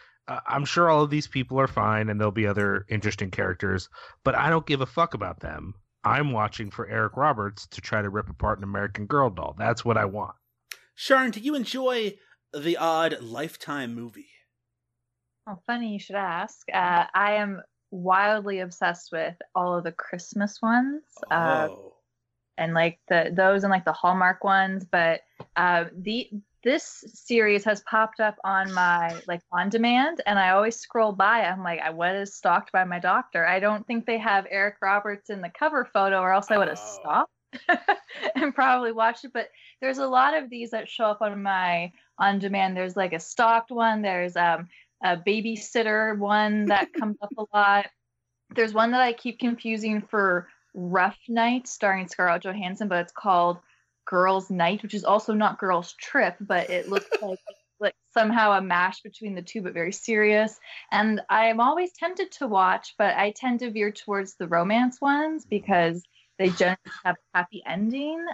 [0.46, 3.88] I'm sure all of these people are fine, and there'll be other interesting characters,
[4.24, 5.74] but I don't give a fuck about them.
[6.04, 9.54] I'm watching for Eric Roberts to try to rip apart an American Girl doll.
[9.58, 10.34] That's what I want.
[10.96, 12.14] Siân, do you enjoy
[12.56, 14.30] the odd Lifetime movie?
[15.48, 16.66] Oh, funny you should ask.
[16.72, 21.02] Uh, I am wildly obsessed with all of the Christmas ones.
[21.30, 21.94] Uh, oh.
[22.56, 25.20] and like the those and like the Hallmark ones, but
[25.56, 26.30] uh, the
[26.68, 31.44] this series has popped up on my like on demand, and I always scroll by.
[31.44, 33.46] I'm like, I was stalked by my doctor.
[33.46, 36.68] I don't think they have Eric Roberts in the cover photo, or else I would
[36.68, 36.98] have Oh.
[37.00, 37.33] stopped
[38.35, 39.33] and probably watched it.
[39.33, 39.48] But
[39.81, 42.76] there's a lot of these that show up on my on demand.
[42.76, 44.02] There's like a stalked one.
[44.02, 44.68] There's um
[45.02, 47.87] a babysitter one that comes up a lot.
[48.54, 53.59] There's one that I keep confusing for Rough Night starring Scarlett Johansson, but it's called
[54.09, 57.38] Girls Night, which is also not Girls Trip, but it looks like
[57.81, 60.59] like somehow a mash between the two, but very serious.
[60.90, 65.01] And I am always tempted to watch, but I tend to veer towards the romance
[65.01, 66.03] ones because
[66.38, 68.25] they generally have a happy ending.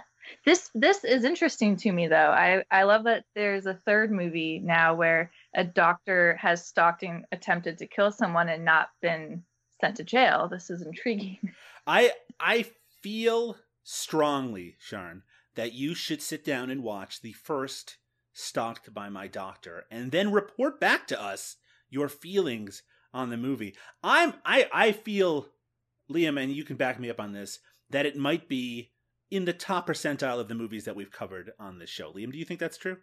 [0.45, 2.31] This this is interesting to me though.
[2.31, 7.25] I I love that there's a third movie now where a doctor has stalked and
[7.31, 9.43] attempted to kill someone and not been
[9.81, 10.47] sent to jail.
[10.47, 11.37] This is intriguing.
[11.85, 12.65] I I
[13.01, 15.21] feel strongly, Siân,
[15.55, 17.97] that you should sit down and watch the first
[18.37, 21.55] Stalked by My Doctor and then report back to us
[21.89, 23.75] your feelings on the movie.
[24.03, 25.47] I'm I I feel
[26.11, 27.59] Liam and you can back me up on this
[27.91, 28.91] that it might be
[29.31, 32.11] in the top percentile of the movies that we've covered on this show.
[32.11, 32.97] Liam, do you think that's true?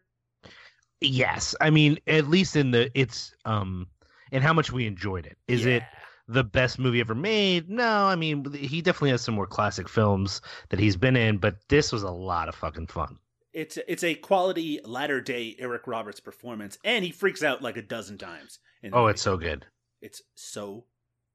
[1.00, 3.86] Yes, I mean at least in the it's um
[4.32, 5.38] and how much we enjoyed it.
[5.48, 5.98] Is it Yeah.
[6.28, 7.68] The best movie ever made?
[7.68, 11.56] No, I mean he definitely has some more classic films that he's been in, but
[11.68, 13.18] this was a lot of fucking fun.
[13.52, 17.82] It's it's a quality latter day Eric Roberts performance, and he freaks out like a
[17.82, 18.58] dozen times.
[18.82, 19.10] in Oh, movie.
[19.12, 19.66] it's so good.
[20.00, 20.84] It's so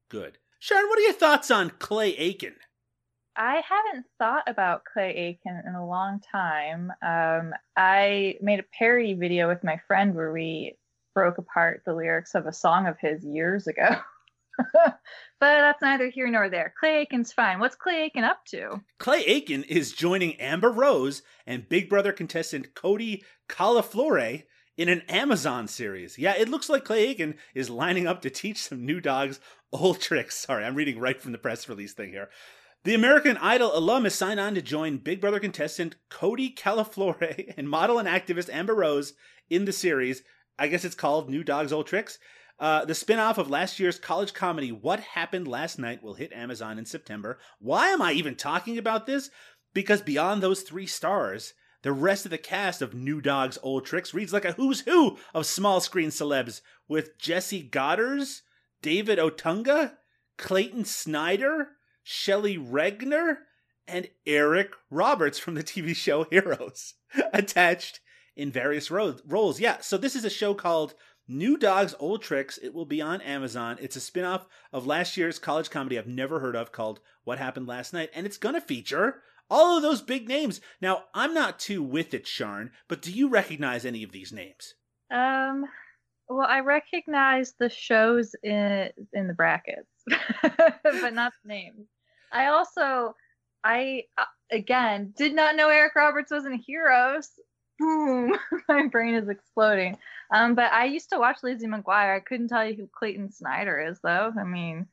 [0.10, 0.38] good.
[0.62, 2.56] Siân, what are your thoughts on Clay Aiken?
[3.36, 6.92] I haven't thought about Clay Aiken in a long time.
[7.06, 10.76] Um, I made a parody video with my friend where we
[11.14, 13.98] broke apart the lyrics of a song of his years ago.
[14.74, 14.98] but
[15.40, 16.74] that's neither here nor there.
[16.80, 17.60] Clay Aiken's fine.
[17.60, 18.82] What's Clay Aiken up to?
[19.00, 24.44] Clay Aiken is joining Amber Rose and Big Brother contestant Cody Calafiore
[24.78, 26.18] in an Amazon series.
[26.18, 29.40] Yeah, it looks like Clay Aiken is lining up to teach some new dogs
[29.72, 30.38] old tricks.
[30.38, 32.30] Sorry, I'm reading right from the press release thing here.
[32.84, 37.70] The American Idol alum has signed on to join Big Brother contestant Cody Calafiore and
[37.70, 39.14] model and activist Amber Rose
[39.50, 40.24] in the series.
[40.60, 42.18] I guess it's called New Dogs Old Tricks.
[42.60, 46.80] Uh, the spin-off of last year's college comedy What Happened Last Night will hit Amazon
[46.80, 47.38] in September.
[47.60, 49.30] Why am I even talking about this?
[49.74, 54.14] Because beyond those three stars, the rest of the cast of New Dogs Old Tricks
[54.14, 58.24] reads like a who's who of small screen celebs with Jesse Goddard,
[58.82, 59.98] David Otunga,
[60.38, 61.70] Clayton Snyder,
[62.04, 63.38] Shelley Regner,
[63.88, 66.96] and Eric Roberts from the TV show Heroes
[67.34, 68.00] attached
[68.36, 69.60] in various ro- roles.
[69.60, 70.94] Yeah, so this is a show called
[71.28, 72.58] New Dogs Old Tricks.
[72.58, 73.78] It will be on Amazon.
[73.82, 77.68] It's a spin-off of last year's college comedy I've never heard of called What Happened
[77.68, 80.62] Last Night, and it's going to feature all of those big names.
[80.82, 84.76] Now, I'm not too with it, Siân, but do you recognize any of these names?
[85.12, 85.66] Um,
[86.30, 89.88] well, I recognize the shows in in the brackets,
[90.42, 91.88] but not the names.
[92.32, 93.16] I also,
[93.64, 97.30] I uh, again did not know Eric Roberts was in Heroes.
[97.80, 98.38] Boom,
[98.70, 99.98] my brain is exploding.
[100.34, 102.16] Um, but I used to watch Lizzie McGuire.
[102.16, 104.34] I couldn't tell you who Clayton Snyder is, though.
[104.40, 104.88] I mean,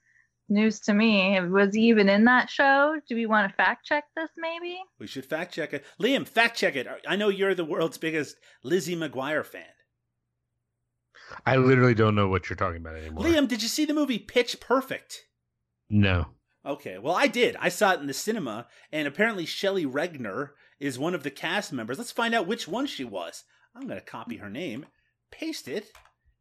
[0.49, 1.41] news to me.
[1.41, 2.95] Was he even in that show?
[3.09, 4.79] Do we want to fact check this, maybe?
[4.99, 5.85] We should fact check it.
[6.01, 6.87] Liam, fact check it.
[7.07, 9.65] I know you're the world's biggest Lizzie McGuire fan.
[11.47, 13.25] I literally don't know what you're talking about anymore.
[13.25, 15.25] Liam, did you see the movie Pitch Perfect?
[15.89, 16.27] No.
[16.67, 17.57] Okay, well, I did.
[17.61, 21.73] I saw it in the cinema, and apparently Shelley Regner is one of the cast
[21.73, 21.99] members.
[21.99, 23.45] Let's find out which one she was.
[23.75, 24.87] I'm going to copy her name,
[25.31, 25.91] paste it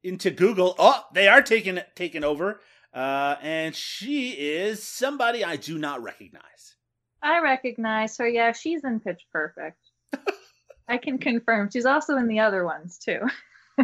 [0.04, 0.76] into Google.
[0.78, 2.62] Oh, they are taking taking over,
[2.94, 6.76] uh, and she is somebody I do not recognize.
[7.22, 8.28] I recognize her.
[8.28, 9.80] Yeah, she's in Pitch Perfect.
[10.88, 11.70] I can confirm.
[11.72, 13.22] She's also in the other ones too.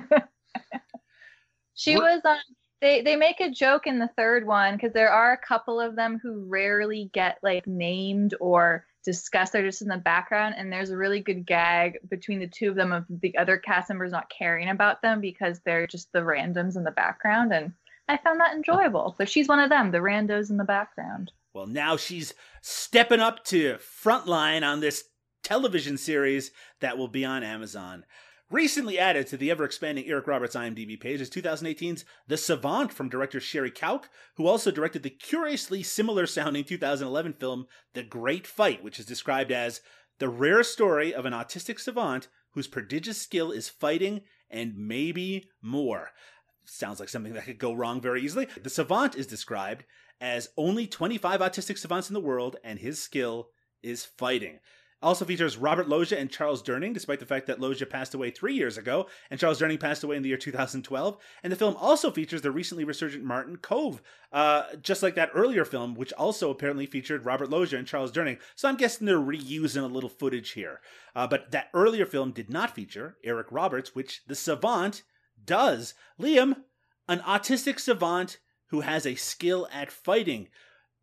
[1.74, 2.04] she what?
[2.04, 2.38] was on
[2.82, 5.96] they they make a joke in the third one because there are a couple of
[5.96, 9.54] them who rarely get like named or discussed.
[9.54, 12.76] They're just in the background, and there's a really good gag between the two of
[12.76, 16.76] them of the other cast members not caring about them because they're just the randoms
[16.76, 17.74] in the background, and
[18.08, 19.16] I found that enjoyable.
[19.18, 21.32] But she's one of them, the randos in the background.
[21.54, 25.06] Well, now she's stepping up to frontline on this
[25.44, 28.06] television series that will be on Amazon.
[28.52, 33.08] Recently added to the ever expanding Eric Roberts IMDb page is 2018's The Savant from
[33.08, 38.84] director Sherry Kalk, who also directed the curiously similar sounding 2011 film The Great Fight,
[38.84, 39.82] which is described as
[40.18, 46.10] the rare story of an autistic savant whose prodigious skill is fighting and maybe more.
[46.66, 48.48] Sounds like something that could go wrong very easily.
[48.64, 49.86] The savant is described
[50.20, 53.50] as only 25 autistic savants in the world, and his skill
[53.84, 54.60] is fighting.
[55.02, 58.54] Also features Robert Loggia and Charles Durning, despite the fact that Loggia passed away three
[58.54, 61.18] years ago, and Charles Durning passed away in the year 2012.
[61.42, 64.02] And the film also features the recently resurgent Martin Kove,
[64.34, 68.40] uh, just like that earlier film, which also apparently featured Robert Loggia and Charles Durning.
[68.56, 70.82] So I'm guessing they're reusing a little footage here.
[71.16, 75.04] Uh, but that earlier film did not feature Eric Roberts, which The Savant
[75.46, 75.94] does.
[76.20, 76.58] Liam,
[77.08, 80.50] an autistic savant who has a skill at fighting.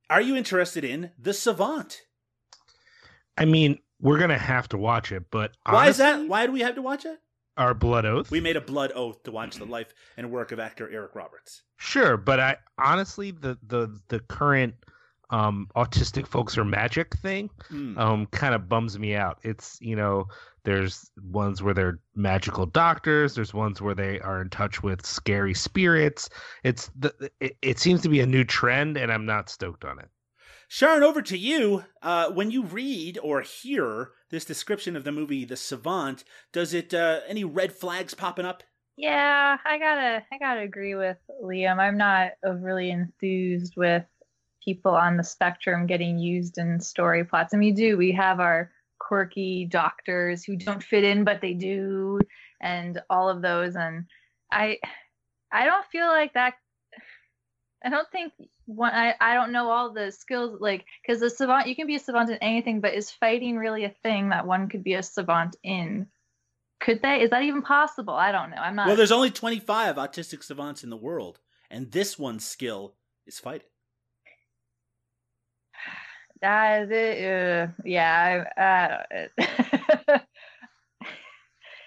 [0.08, 2.02] Are you interested in The Savant?
[3.36, 6.28] I mean, we're gonna have to watch it, but why honestly, is that?
[6.28, 7.18] Why do we have to watch it?
[7.56, 8.30] Our blood oath.
[8.30, 11.62] We made a blood oath to watch the life and work of actor Eric Roberts.
[11.78, 14.74] Sure, but I honestly the the the current
[15.30, 17.98] um autistic folks are magic thing mm.
[17.98, 19.38] um kind of bums me out.
[19.42, 20.26] It's you know
[20.64, 23.36] there's ones where they're magical doctors.
[23.36, 26.28] There's ones where they are in touch with scary spirits.
[26.64, 29.98] It's the it, it seems to be a new trend, and I'm not stoked on
[29.98, 30.08] it.
[30.68, 31.84] Siân, over to you.
[32.02, 36.92] Uh, when you read or hear this description of the movie The Savant, does it
[36.92, 38.62] uh, any red flags popping up?
[38.96, 41.78] Yeah, I gotta I gotta agree with Liam.
[41.78, 44.04] I'm not overly enthused with
[44.64, 47.52] people on the spectrum getting used in story plots.
[47.52, 47.96] And we do.
[47.96, 52.18] We have our quirky doctors who don't fit in but they do
[52.60, 54.06] and all of those and
[54.50, 54.78] I
[55.52, 56.54] I don't feel like that
[57.84, 58.32] I don't think
[58.66, 61.96] one I, I don't know all the skills like because the savant you can be
[61.96, 65.02] a savant in anything but is fighting really a thing that one could be a
[65.02, 66.06] savant in?
[66.80, 67.22] Could they?
[67.22, 68.14] Is that even possible?
[68.14, 68.56] I don't know.
[68.56, 72.94] I'm not well there's only 25 autistic savants in the world and this one's skill
[73.26, 73.68] is fighting.
[76.42, 80.18] Uh, the, uh, yeah I, uh,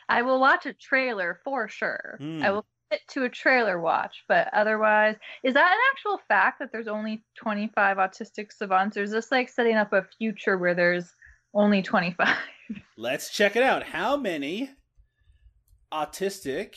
[0.09, 2.17] I will watch a trailer for sure.
[2.19, 2.43] Mm.
[2.43, 2.78] i will commit
[3.09, 7.97] to a trailer watch, but otherwise, is that an actual fact that there's only 25
[7.97, 11.13] autistic savants, or is this like setting up a future where there's
[11.53, 12.27] only 25?
[12.97, 13.83] Let's check it out.
[13.83, 14.71] How many
[15.93, 16.75] autistic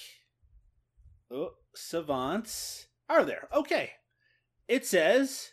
[1.31, 3.49] oh, savants are there?
[3.55, 3.91] Okay.
[4.69, 5.53] It says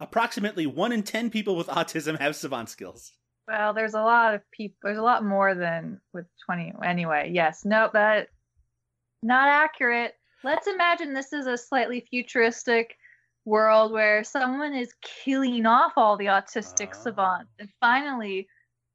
[0.00, 3.12] approximately 1 in 10 people with autism have savant skills.
[3.46, 4.76] Well, there's a lot of people.
[4.84, 6.72] There's a lot more than with 20.
[6.84, 7.64] Anyway, yes.
[7.64, 8.28] Nope, that
[9.22, 10.14] not accurate.
[10.42, 12.96] Let's imagine this is a slightly futuristic
[13.44, 16.96] world where someone is killing off all the autistic uh.
[16.96, 18.48] savants, and finally,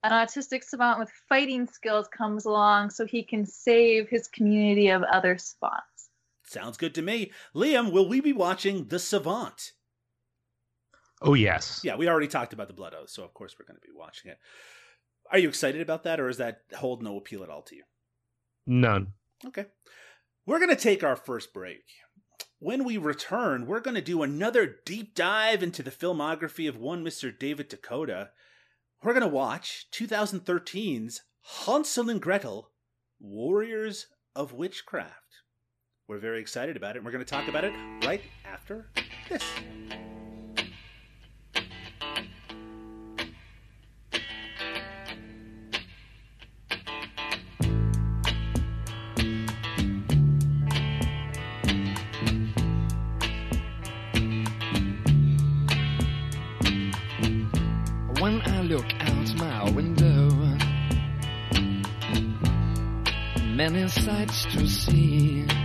[0.04, 5.04] an autistic savant with fighting skills comes along so he can save his community of
[5.04, 6.10] other savants.
[6.46, 7.32] Sounds good to me.
[7.56, 9.72] Liam, will we be watching The Savant?
[11.22, 11.82] Oh yes.
[11.84, 13.94] Yeah, we already talked about the Blood Oath, so of course we're going to be
[13.96, 14.38] watching it.
[15.32, 17.84] Are you excited about that, or does that hold no appeal at all to you?
[18.68, 19.14] None.
[19.44, 19.66] Okay.
[20.48, 21.86] We're going to take our first break.
[22.60, 27.04] When we return, we're going to do another deep dive into the filmography of one
[27.04, 27.38] Mr.
[27.38, 28.30] David DeCoteau.
[29.02, 31.24] We're going to watch 2013's
[31.66, 32.70] Hansel and Gretel
[33.20, 34.06] Warriors
[34.36, 35.14] of Witchcraft.
[36.08, 37.74] We're very excited about it, and we're going to talk about it
[38.06, 38.92] right after
[39.28, 39.44] this.
[64.26, 65.65] Sights to see.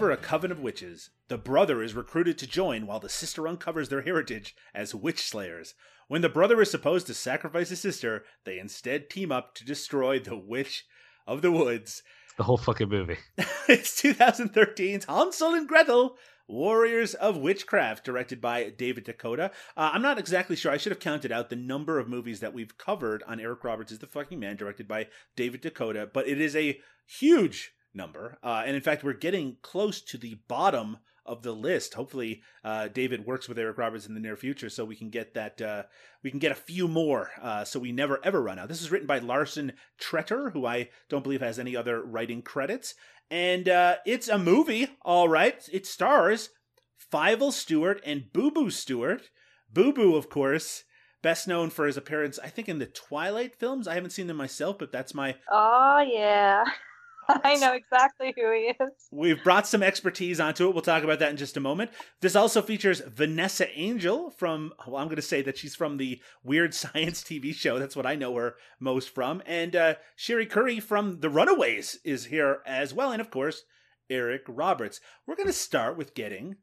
[0.00, 1.10] Discover a coven of witches.
[1.28, 5.74] The brother is recruited to join while the sister uncovers their heritage as witch slayers.
[6.08, 10.18] When the brother is supposed to sacrifice his sister, they instead team up to destroy
[10.18, 10.86] the witch
[11.26, 12.02] of the woods.
[12.38, 13.18] The whole fucking movie.
[13.68, 16.16] it's 2013's Hansel and Gretel,
[16.48, 19.50] Warriors of Witchcraft, directed by David DeCoteau.
[19.76, 20.72] Uh, I'm not exactly sure.
[20.72, 23.92] I should have counted out the number of movies that we've covered on Eric Roberts'
[23.92, 28.38] is the Fucking Man, directed by David DeCoteau, but it is a huge number.
[28.42, 31.94] Uh, and in fact, we're getting close to the bottom of the list.
[31.94, 35.34] Hopefully, uh, David works with Eric Roberts in the near future, so we can get
[35.34, 35.60] that.
[35.60, 35.82] Uh,
[36.22, 38.68] we can get a few more, uh, so we never ever run out.
[38.68, 42.94] This is written by Larson Tretter, who I don't believe has any other writing credits,
[43.30, 44.88] and uh, it's a movie.
[45.02, 46.50] All right, it stars
[47.10, 49.30] Fivel Stewart and Boo Boo Stewart.
[49.72, 50.84] Boo Boo, of course.
[51.22, 53.86] Best known for his appearance, I think, in the Twilight films.
[53.86, 56.64] I haven't seen them myself, but that's my Oh, yeah.
[57.44, 59.08] I know exactly who he is.
[59.10, 60.74] We've brought some expertise onto it.
[60.74, 61.90] We'll talk about that in just a moment.
[62.20, 66.20] This also features Vanessa Angel from, well, I'm going to say that she's from the
[66.42, 67.78] Weird Science TV show.
[67.78, 69.42] That's what I know her most from.
[69.46, 73.12] And uh, Cherie Currie from The Runaways is here as well.
[73.12, 73.62] And of course,
[74.08, 75.00] Eric Roberts.
[75.26, 76.56] We're going to start with getting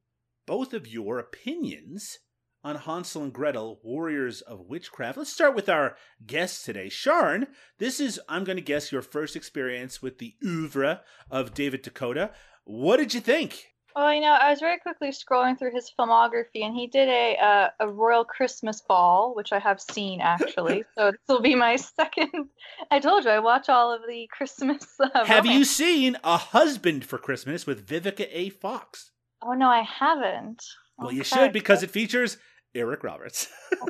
[0.45, 2.19] both of your opinions
[2.67, 5.17] on Hansel and Gretel, Warriors of Witchcraft.
[5.17, 7.47] Let's start with our guest today, Siân.
[7.77, 10.99] This is, I'm going to guess, your first experience with the oeuvre
[11.31, 12.29] of David DeCoteau.
[12.65, 13.67] What did you think?
[13.95, 17.37] Well, you know, I was very quickly scrolling through his filmography, and he did a
[17.37, 20.83] uh, a Royal Christmas Ball, which I have seen actually.
[20.97, 22.29] so this will be my second.
[22.91, 24.85] I told you I watch all of the Christmas.
[24.99, 28.49] Uh, Have you seen A Husband for Christmas with Vivica A.
[28.49, 29.11] Fox?
[29.41, 30.63] Oh no, I haven't.
[30.97, 32.37] Well, you should because it features
[32.75, 33.47] Eric Roberts.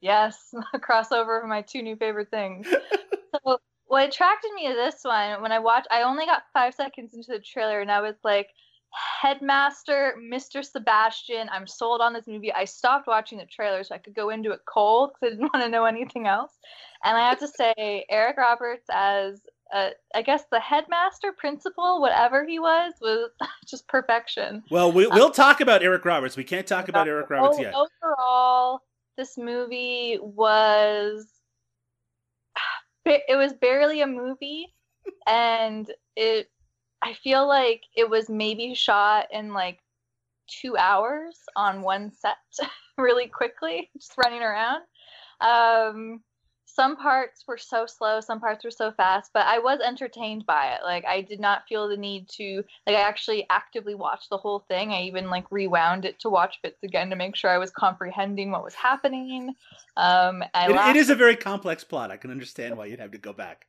[0.00, 2.66] Yes, a crossover of my two new favorite things.
[3.46, 7.14] so what attracted me to this one when I watched, I only got five seconds
[7.14, 8.48] into the trailer, and I was like,
[9.22, 10.64] Headmaster, Mr.
[10.64, 12.52] Sebastian, I'm sold on this movie.
[12.52, 15.52] I stopped watching the trailer so I could go into it cold because I didn't
[15.54, 16.58] want to know anything else.
[17.04, 19.42] And I have to say, Eric Roberts as
[19.72, 23.30] uh, I guess the headmaster, principal, whatever he was, was
[23.66, 24.62] just perfection.
[24.70, 26.36] well, we, we'll talk about Eric Roberts.
[26.36, 27.74] We can't talk about Eric Roberts O- yet.
[27.74, 28.80] Overall,
[29.16, 31.28] this movie was
[33.04, 34.74] it was barely a movie,
[35.26, 36.50] and it.
[37.02, 39.78] I feel like it was maybe shot in like
[40.48, 42.36] two hours on one set,
[42.98, 44.82] really quickly, just running around.
[45.40, 46.20] Um,
[46.74, 50.72] some parts were so slow, some parts were so fast, but I was entertained by
[50.74, 50.80] it.
[50.82, 54.60] Like I did not feel the need to like I actually actively watched the whole
[54.68, 54.92] thing.
[54.92, 58.50] I even like rewound it to watch bits again to make sure I was comprehending
[58.50, 59.54] what was happening.
[59.96, 62.10] Um, it, it is a very complex plot.
[62.10, 63.66] I can understand why you'd have to go back.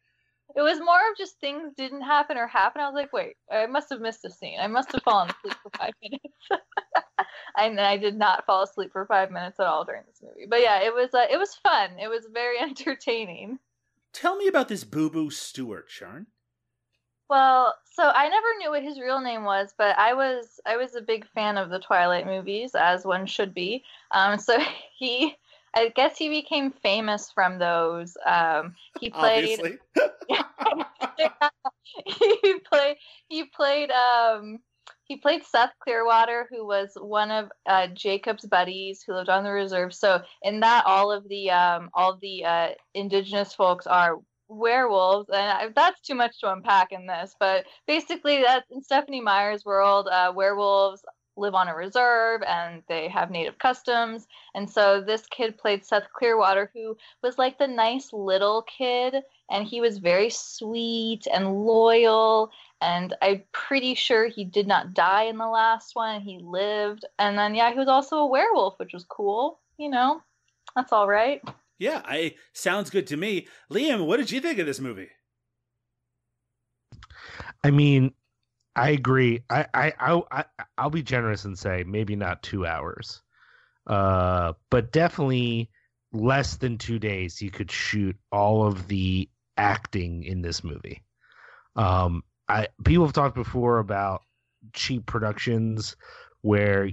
[0.55, 2.81] It was more of just things didn't happen or happen.
[2.81, 4.59] I was like, wait, I must have missed a scene.
[4.59, 6.25] I must have fallen asleep for five minutes.
[7.57, 10.47] and I did not fall asleep for five minutes at all during this movie.
[10.49, 11.91] But yeah, it was uh, it was fun.
[11.99, 13.59] It was very entertaining.
[14.13, 16.25] Tell me about this Boo Boo Stewart, Siân.
[17.29, 20.95] Well, so I never knew what his real name was, but I was I was
[20.95, 23.83] a big fan of the Twilight movies, as one should be.
[24.11, 24.59] Um, so
[24.97, 25.37] he
[25.75, 28.17] I guess he became famous from those.
[28.25, 29.59] Um, he played.
[32.05, 32.97] he played.
[33.29, 33.91] He played.
[33.91, 34.59] Um,
[35.03, 39.51] he played Seth Clearwater, who was one of uh, Jacob's buddies who lived on the
[39.51, 39.93] reserve.
[39.93, 44.17] So in that, all of the um, all of the uh, indigenous folks are
[44.47, 47.35] werewolves, and I, that's too much to unpack in this.
[47.39, 50.07] But basically, that's in Stephenie Meyer's world.
[50.07, 51.03] Uh, werewolves
[51.37, 54.27] live on a reserve and they have native customs.
[54.53, 59.15] And so this kid played Seth Clearwater, who was like the nice little kid,
[59.49, 62.51] and he was very sweet and loyal.
[62.81, 66.21] And I'm pretty sure he did not die in the last one.
[66.21, 67.05] He lived.
[67.19, 69.59] And then, yeah, he was also a werewolf, which was cool.
[69.77, 70.21] You know,
[70.75, 71.41] that's all right.
[71.79, 73.47] Yeah, I sounds good to me.
[73.71, 75.09] Liam, what did you think of this movie?
[77.63, 78.13] I mean,
[78.75, 79.43] I agree.
[79.49, 79.93] I I
[80.31, 80.45] I,
[80.77, 83.21] I'll be generous and say maybe not two hours,
[83.87, 85.69] uh, but definitely
[86.13, 87.41] less than two days.
[87.41, 91.03] You could shoot all of the acting in this movie.
[91.75, 94.21] Um, I people have talked before about
[94.73, 95.95] cheap productions
[96.41, 96.91] where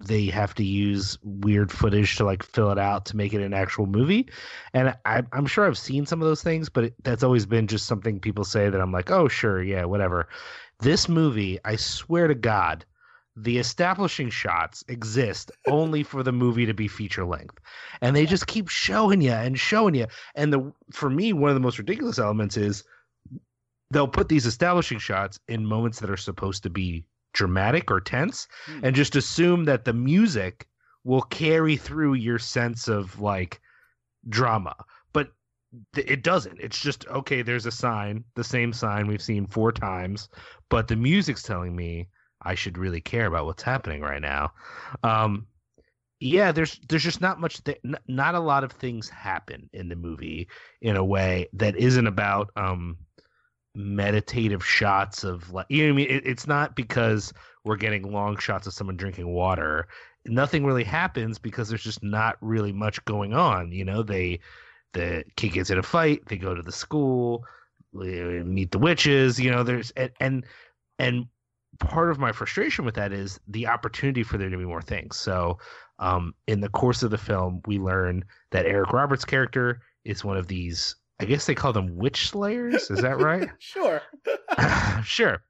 [0.00, 3.52] they have to use weird footage to like fill it out to make it an
[3.52, 4.28] actual movie.
[4.72, 7.66] And I, am sure I've seen some of those things, but it, that's always been
[7.66, 10.28] just something people say that I'm like, oh, sure, yeah, whatever.
[10.80, 12.84] This movie, I swear to God,
[13.36, 17.58] the establishing shots exist only for the movie to be feature length.
[18.00, 20.06] And they just keep showing you and showing you.
[20.34, 22.84] And the for me, one of the most ridiculous elements is
[23.90, 28.48] they'll put these establishing shots in moments that are supposed to be dramatic or tense
[28.66, 28.80] hmm.
[28.82, 30.66] and just assume that the music
[31.04, 33.60] will carry through your sense of like
[34.28, 34.74] drama
[35.96, 36.58] it doesn't.
[36.60, 37.42] It's just okay.
[37.42, 40.28] There's a sign, the same sign we've seen four times,
[40.68, 42.08] but the music's telling me
[42.42, 44.52] I should really care about what's happening right now.
[45.02, 45.46] Um,
[46.20, 47.62] yeah, there's there's just not much.
[47.64, 50.48] Th- not a lot of things happen in the movie
[50.80, 52.96] in a way that isn't about um,
[53.74, 56.10] meditative shots of like you know I mean.
[56.10, 57.32] It, it's not because
[57.64, 59.86] we're getting long shots of someone drinking water.
[60.26, 63.70] Nothing really happens because there's just not really much going on.
[63.70, 64.40] You know, they
[64.92, 66.22] the kid gets in a fight.
[66.26, 67.44] They go to the school,
[67.92, 69.38] meet the witches.
[69.38, 70.44] You know, there's and and,
[70.98, 71.26] and
[71.78, 75.16] part of my frustration with that is the opportunity for there to be more things.
[75.16, 75.58] So,
[75.98, 80.36] um, in the course of the film, we learn that Eric Roberts' character is one
[80.36, 80.96] of these.
[81.20, 82.90] I guess they call them witch slayers.
[82.90, 83.48] Is that right?
[83.58, 84.02] sure.
[85.04, 85.42] sure.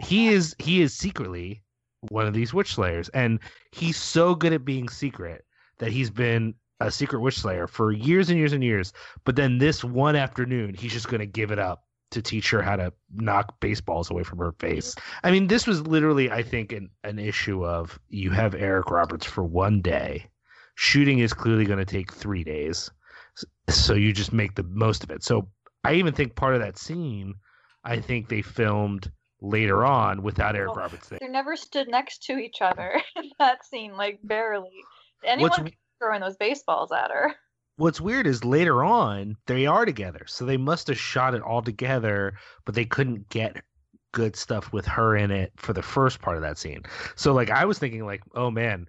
[0.00, 0.54] He is.
[0.58, 1.62] He is secretly
[2.10, 3.40] one of these witch slayers, and
[3.72, 5.44] he's so good at being secret
[5.78, 8.92] that he's been a secret witch slayer for years and years and years.
[9.24, 12.62] But then this one afternoon, he's just going to give it up to teach her
[12.62, 14.94] how to knock baseballs away from her face.
[15.22, 19.26] I mean, this was literally, I think, an, an issue of you have Eric Roberts
[19.26, 20.26] for one day.
[20.74, 22.90] Shooting is clearly going to take three days.
[23.68, 25.22] So you just make the most of it.
[25.22, 25.48] So
[25.84, 27.34] I even think part of that scene,
[27.84, 29.10] I think they filmed
[29.40, 31.18] later on without Eric Roberts there.
[31.20, 34.70] They never stood next to each other in that scene, like barely.
[35.24, 37.34] Anyone What's, throwing those baseballs at her.
[37.76, 41.62] What's weird is later on they are together, so they must have shot it all
[41.62, 42.34] together,
[42.64, 43.62] but they couldn't get
[44.12, 46.82] good stuff with her in it for the first part of that scene.
[47.14, 48.88] So like I was thinking like, oh man,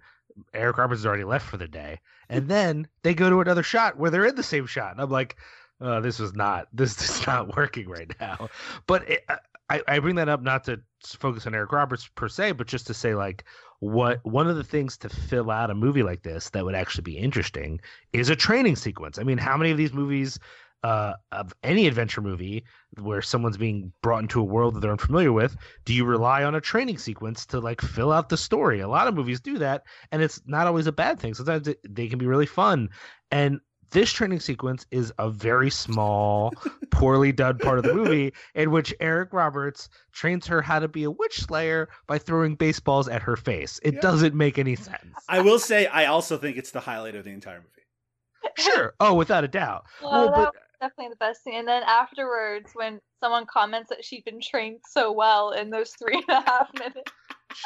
[0.54, 3.96] Eric Roberts has already left for the day, and then they go to another shot
[3.96, 5.36] where they're in the same shot, and I'm like,
[5.80, 8.48] oh, this was not this is not working right now.
[8.86, 9.24] But it,
[9.68, 12.86] I I bring that up not to focus on Eric Roberts per se, but just
[12.88, 13.44] to say like
[13.80, 17.02] what one of the things to fill out a movie like this that would actually
[17.02, 17.80] be interesting
[18.12, 19.18] is a training sequence.
[19.18, 20.38] I mean, how many of these movies
[20.82, 22.64] uh, of any adventure movie
[23.00, 26.54] where someone's being brought into a world that they're unfamiliar with, do you rely on
[26.54, 28.80] a training sequence to like fill out the story?
[28.80, 31.34] A lot of movies do that, and it's not always a bad thing.
[31.34, 32.88] Sometimes it, they can be really fun.
[33.30, 33.60] And
[33.90, 36.52] this training sequence is a very small,
[36.90, 41.04] poorly done part of the movie in which Eric Roberts trains her how to be
[41.04, 43.80] a witch slayer by throwing baseballs at her face.
[43.82, 44.00] It Yeah.
[44.00, 45.14] doesn't make any sense.
[45.28, 48.54] I will say, I also think it's the highlight of the entire movie.
[48.56, 48.94] Sure.
[49.00, 49.84] Oh, without a doubt.
[50.02, 51.54] Well, Well, that but- was definitely the best scene.
[51.54, 56.14] And then afterwards, when someone comments that she'd been trained so well in those three
[56.14, 57.12] and a half minutes.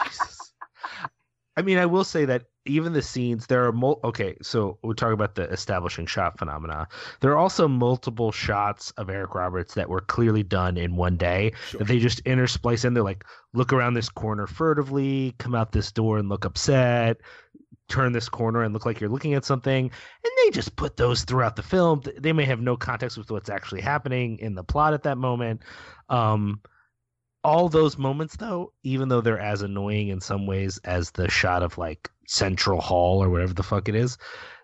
[0.02, 0.52] Jesus.
[1.56, 4.36] I mean, I will say that even the scenes there are mul- okay.
[4.42, 6.88] So we're talking about the establishing shot phenomena.
[7.20, 11.52] There are also multiple shots of Eric Roberts that were clearly done in one day
[11.68, 11.78] Sure.
[11.78, 12.94] that they just intersplice in.
[12.94, 17.20] They're like, look around this corner furtively, come out this door and look upset,
[17.88, 21.22] turn this corner and look like you're looking at something, and they just put those
[21.24, 22.02] throughout the film.
[22.18, 25.60] They may have no context with what's actually happening in the plot at that moment.
[26.08, 26.60] Um,
[27.44, 31.62] all those moments though even though they're as annoying in some ways as the shot
[31.62, 34.16] of like central hall or whatever the fuck it is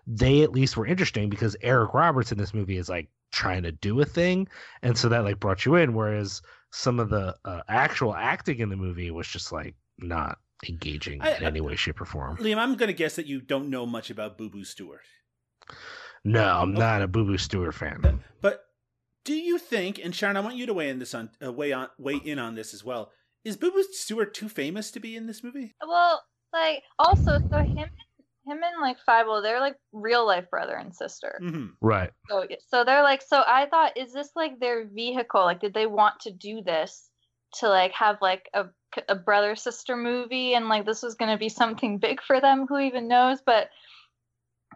[0.07, 3.71] they at least were interesting because eric roberts in this movie is like trying to
[3.71, 4.47] do a thing
[4.81, 8.69] and so that like brought you in whereas some of the uh, actual acting in
[8.69, 12.57] the movie was just like not engaging I- in any way shape or form Liam,
[12.57, 15.01] I'm going to guess that you don't know much about Boo Boo Stewart.
[16.23, 16.79] no i'm Okay.
[16.79, 18.63] not a boo boo stewart fan But
[19.23, 21.73] do you think, and Siân, I want you to weigh in this on uh, weigh
[21.73, 23.11] on weigh in on this as well.
[23.43, 25.73] Is Boo Boo Stewart too famous to be in this movie?
[25.85, 27.87] Well, like also, so him,
[28.45, 31.39] him and like Five they're like real life brother and sister.
[31.39, 35.41] hmm right So, so they're like, so I thought, is this like their vehicle?
[35.41, 37.09] Like, did they want to do this
[37.55, 38.65] to like have like a,
[39.09, 42.65] a brother sister movie and like this was going to be something big for them?
[42.67, 43.39] Who even knows?
[43.45, 43.69] But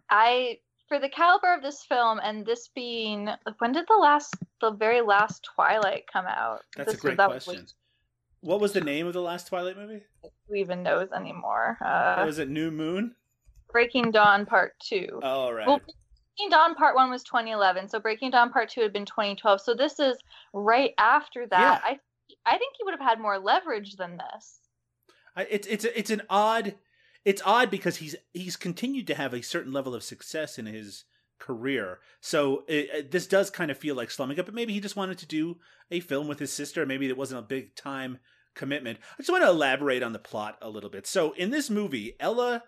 [0.10, 3.30] I, for the caliber of this film and this being,
[3.60, 6.62] when did the last, the very last Twilight come out?
[6.76, 7.66] That's this a great that was, question.
[8.42, 10.04] What was the name of the last Twilight movie?
[10.48, 11.78] who even knows anymore?
[11.84, 13.16] Uh, was it New Moon?
[13.72, 15.20] Breaking Dawn Part Two.
[15.24, 15.68] Oh, all right.
[15.68, 19.62] Well, Breaking Dawn Part One was 2011, so Breaking Dawn Part Two had been 2012.
[19.62, 20.18] So this is
[20.54, 21.82] right after that.
[21.84, 22.00] I
[22.46, 24.60] I think he would have had more leverage than this.
[25.36, 26.76] I, it's it's it's an odd
[27.26, 31.03] it's odd because he's he's continued to have a certain level of success in his
[31.39, 31.99] career.
[32.21, 34.95] So it, it- this does kind of feel like slumming up, but maybe he just
[34.95, 35.57] wanted to do
[35.91, 36.86] a film with his sister.
[36.86, 38.19] Maybe it wasn't a big time
[38.55, 38.99] commitment.
[39.13, 41.05] I just want to elaborate on the plot a little bit.
[41.05, 42.63] So in this movie, Ella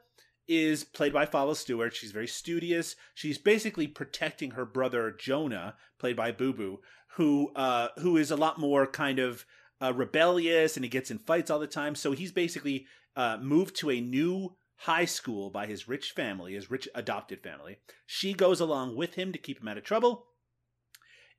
[0.47, 1.95] is played by Fivel Stewart.
[1.95, 2.95] She's very studious.
[3.13, 6.79] She's basically protecting her brother Jonah, played by Boo Boo,
[7.15, 9.45] who uh, who is a lot more kind of
[9.81, 11.95] uh, rebellious and he gets in fights all the time.
[11.95, 12.85] So he's basically
[13.17, 17.77] uh, moved to a new high school by his rich family, his rich adopted family.
[18.05, 20.27] She goes along with him to keep him out of trouble.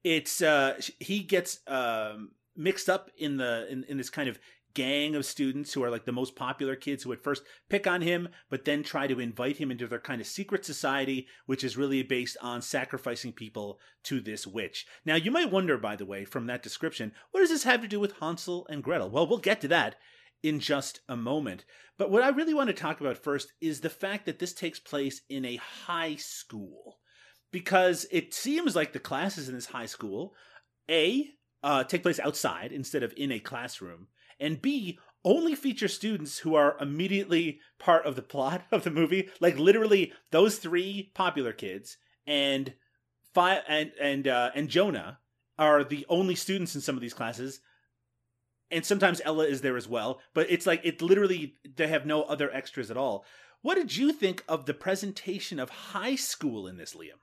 [0.05, 4.39] It's uh, he gets um, mixed up in the in, in this kind of
[4.75, 8.01] gang of students who are like the most popular kids who at first pick on
[8.01, 11.77] him, but then try to invite him into their kind of secret society, which is
[11.77, 14.87] really based on sacrificing people to this witch.
[15.05, 17.89] Now, you might wonder, by the way, from that description, what does this have to
[17.89, 19.11] do with Hansel and Gretel?
[19.11, 19.97] Well, we'll get to that
[20.43, 21.65] in just a moment.
[21.97, 24.79] But what I really want to talk about first is the fact that this takes
[24.79, 26.99] place in a high school.
[27.51, 30.35] Because it seems like the classes in this high school,
[30.91, 31.31] A,
[31.63, 34.09] uh, take place outside instead of in a classroom,
[34.39, 39.29] and B, only feature students who are immediately part of the plot of the movie.
[39.41, 42.75] Like literally those three popular kids and
[43.35, 45.19] five and and uh, and Jonah
[45.59, 47.61] are the only students in some of these classes.
[48.71, 52.23] And sometimes Ella is there as well, but it's like it literally they have no
[52.23, 53.25] other extras at all.
[53.63, 57.19] What did you think of the presentation of high school in this, Liam?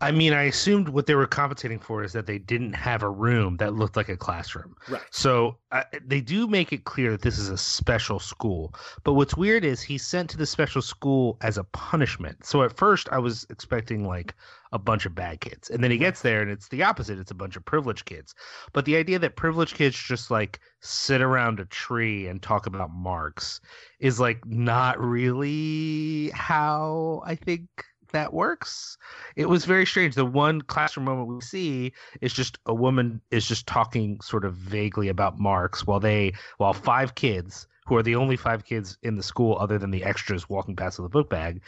[0.00, 3.08] I mean, I assumed what they were compensating for is that they didn't have a
[3.08, 4.74] room that looked like a classroom.
[4.88, 5.02] Right.
[5.10, 8.74] So uh, they do make it clear that this is a special school.
[9.04, 12.44] But what's weird is he's sent to the special school as a punishment.
[12.44, 14.34] So at first I was expecting like
[14.72, 15.70] a bunch of bad kids.
[15.70, 17.18] And then he gets there and it's the opposite.
[17.18, 18.34] It's a bunch of privileged kids.
[18.72, 22.90] But the idea that privileged kids just like sit around a tree and talk about
[22.90, 23.60] Marx
[23.98, 27.68] is like not really how I think
[28.12, 28.96] that works.
[29.36, 30.14] It was very strange.
[30.14, 34.54] The one classroom moment we see is just a woman is just talking sort of
[34.54, 39.16] vaguely about Marx while they while five kids who are the only five kids in
[39.16, 41.60] the school other than the extras walking past with a book bag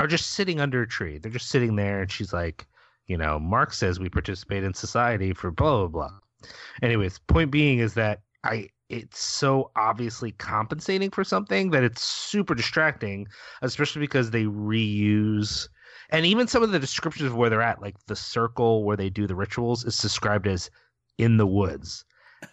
[0.00, 1.18] are just sitting under a tree.
[1.18, 2.66] They're just sitting there and she's like,
[3.06, 6.18] you know, Marx says we participate in society for blah blah blah.
[6.82, 12.54] Anyways, point being is that I it's so obviously compensating for something that it's super
[12.54, 13.28] distracting,
[13.62, 15.68] especially because they reuse
[16.10, 19.10] and even some of the descriptions of where they're at, like the circle where they
[19.10, 20.70] do the rituals, is described as
[21.18, 22.04] in the woods.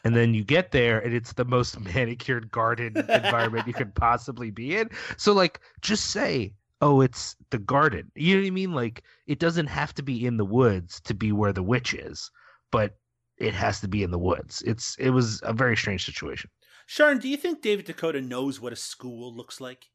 [0.04, 4.52] And then you get there, and it's the most manicured garden environment you could possibly
[4.52, 4.89] be in.
[5.18, 8.11] So, like, just say, oh, it's the garden.
[8.15, 8.73] You know what I mean?
[8.73, 12.32] Like it doesn't have to be in the woods to be where the witch is,
[12.71, 12.97] but
[13.38, 14.63] it has to be in the woods.
[14.65, 16.49] It's it was a very strange situation.
[16.88, 19.89] Siân, do you think David DeCoteau knows what a school looks like?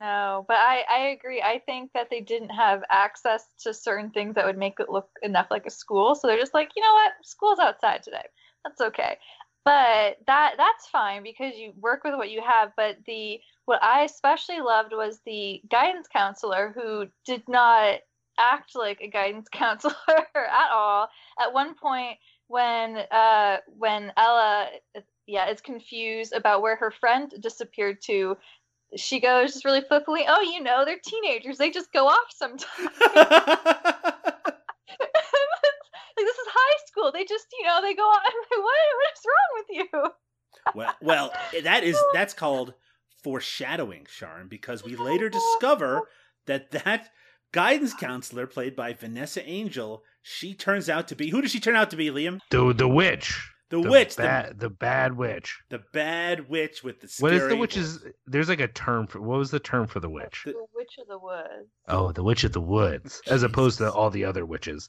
[0.00, 1.40] No, but I, I agree.
[1.40, 5.08] I think that they didn't have access to certain things that would make it look
[5.22, 6.14] enough like a school.
[6.14, 7.12] So they're just like, you know what?
[7.22, 8.24] School's outside today.
[8.64, 9.16] That's okay.
[9.64, 12.72] But that that's fine because you work with what you have.
[12.76, 18.00] But the what I especially loved was the guidance counselor who did not
[18.38, 19.94] act like a guidance counselor
[20.36, 21.08] at all.
[21.40, 24.68] At one point, when uh, when Ella
[25.26, 28.36] yeah is confused about where her friend disappeared to,
[28.96, 31.58] she goes just really flippantly, "Oh, you know, they're teenagers.
[31.58, 32.68] They just go off sometimes."
[36.16, 37.12] like this is high school.
[37.12, 38.22] They just you know they go off.
[38.26, 40.10] I'm like, what what is wrong with you?
[40.74, 42.74] well, well, eh, that is that's called
[43.22, 46.06] foreshadowing, Siân, because we oh, later oh, discover oh.
[46.46, 47.10] that that
[47.52, 51.76] guidance counselor played by Vanessa Angel, she turns out to be who does she turn
[51.76, 52.40] out to be, Liam?
[52.50, 53.50] The the witch.
[53.70, 55.58] The, witch, bad, the, the bad witch.
[55.70, 57.96] the bad witch with the What scary is the witch's?
[57.96, 58.12] voice.
[58.26, 59.20] There's like a term for.
[59.20, 60.42] What was the term for the witch?
[60.44, 61.70] The- The Witch of the Woods.
[61.88, 64.88] Oh, the witch of the woods, as opposed to all the other witches.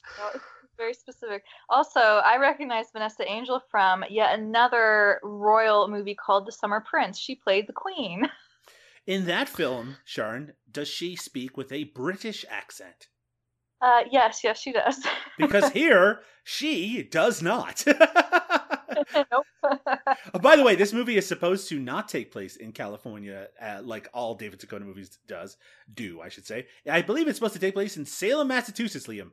[0.76, 1.44] Very specific.
[1.68, 7.18] Also, I recognize Vanessa Angel from yet another royal movie called The Summer Prince.
[7.18, 8.28] She played the queen.
[9.06, 13.08] In that film, Siân, does she speak with a British accent?
[13.80, 15.04] Uh, yes, yes, she does.
[15.38, 17.84] Because here she does not.
[19.14, 19.44] nope.
[19.62, 23.80] Oh, by the way, this movie is supposed to not take place in California, uh,
[23.84, 25.58] like all David DeCoteau movies does
[25.92, 26.66] do, I should say.
[26.90, 29.32] I believe it's supposed to take place in Salem, Massachusetts, Liam.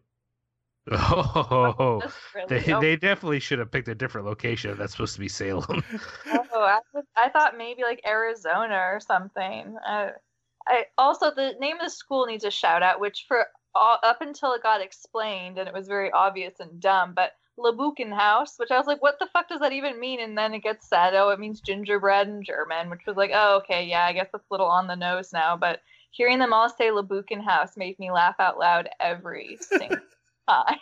[0.92, 2.02] Oh,
[2.36, 5.30] really- they oh, they definitely should have picked a different location that's supposed to be
[5.30, 5.84] Salem.
[6.28, 9.78] oh, I, was- I thought maybe like Arizona or something.
[9.88, 10.10] Uh,
[10.68, 14.22] I also the name of the school needs a shout out, which for all, up
[14.22, 18.72] until it got explained and it was very obvious and dumb, but Lebkuchen House, which
[18.72, 20.20] I was like, what the fuck does that even mean?
[20.20, 23.58] And then it gets said, oh, it means gingerbread in German, which was like, oh,
[23.58, 25.56] okay, yeah, I guess that's a little on the nose now.
[25.56, 25.82] But
[26.12, 29.98] hearing them all say Lebkuchen House made me laugh out loud every single
[30.50, 30.78] time.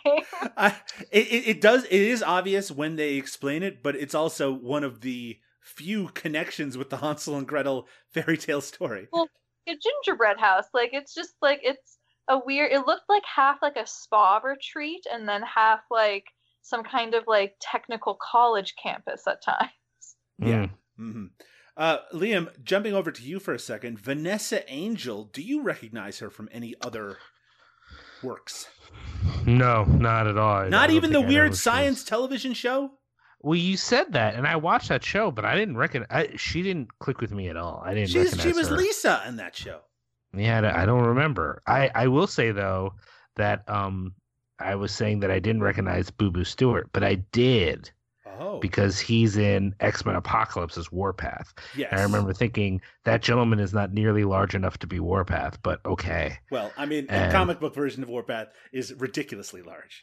[0.56, 0.76] I,
[1.10, 1.84] it, it it does.
[1.84, 6.76] It is obvious when they explain it, but it's also one of the few connections
[6.76, 9.08] with the Hansel and Gretel fairy tale story.
[9.12, 9.28] Well,
[9.68, 10.66] a gingerbread house.
[10.74, 11.98] Like it's just like it's
[12.28, 12.72] a weird.
[12.72, 16.24] It looked like half like a spa retreat and then half like
[16.62, 19.70] some kind of like technical college campus at times.
[20.38, 20.66] Yeah.
[20.98, 21.12] Mm.
[21.12, 21.24] hmm
[21.76, 25.24] Uh, Liam, jumping over to you for a second, Vanessa Angel.
[25.24, 27.18] Do you recognize her from any other
[28.22, 28.68] works?
[29.46, 30.56] No, not at all.
[30.56, 32.92] I- Not even the think I know weird science television show.
[33.40, 36.06] Well, you said that, and I watched that show, but I didn't reckon.
[36.10, 37.82] I, she didn't click with me at all.
[37.84, 38.10] I didn't.
[38.10, 38.76] She's, recognize she was her.
[38.76, 39.80] Lisa in that show.
[40.34, 41.60] Yeah, I don't- I don't remember.
[41.66, 42.94] I I will say though
[43.36, 44.14] that um
[44.58, 47.90] I was saying that I didn't recognize Boo Boo Stewart, but I did
[48.42, 51.54] Oh, because he's in X Men Apocalypse as Warpath.
[51.76, 51.92] yes.
[51.92, 55.80] And I remember thinking that gentleman is not nearly large enough to be Warpath, but
[55.86, 56.38] okay.
[56.50, 60.02] Well, I mean, the comic book version of Warpath is ridiculously large.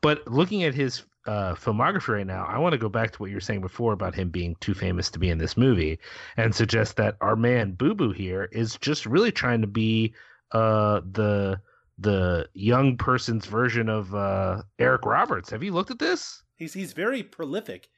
[0.00, 3.30] But looking at his uh, filmography right now, I want to go back to what
[3.30, 6.00] you were saying before about him being too famous to be in this movie,
[6.36, 10.12] and suggest that our man Boo Boo here is just really trying to be
[10.50, 11.60] uh, the
[11.98, 15.50] the young person's version of uh, Eric Roberts.
[15.50, 16.42] Have you looked at this?
[16.56, 17.88] He's he's very prolific.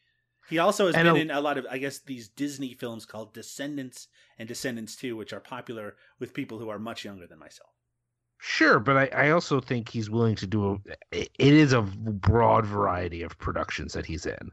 [0.49, 3.05] He also has And been a- in a lot of, I guess, these Disney films
[3.07, 7.39] called Descendants and Descendants 2, which are popular with people who are much younger than
[7.39, 7.71] myself.
[8.41, 10.79] Sure, but I, I also think he's willing to do a.
[11.11, 14.51] It is a broad variety of productions that he's in,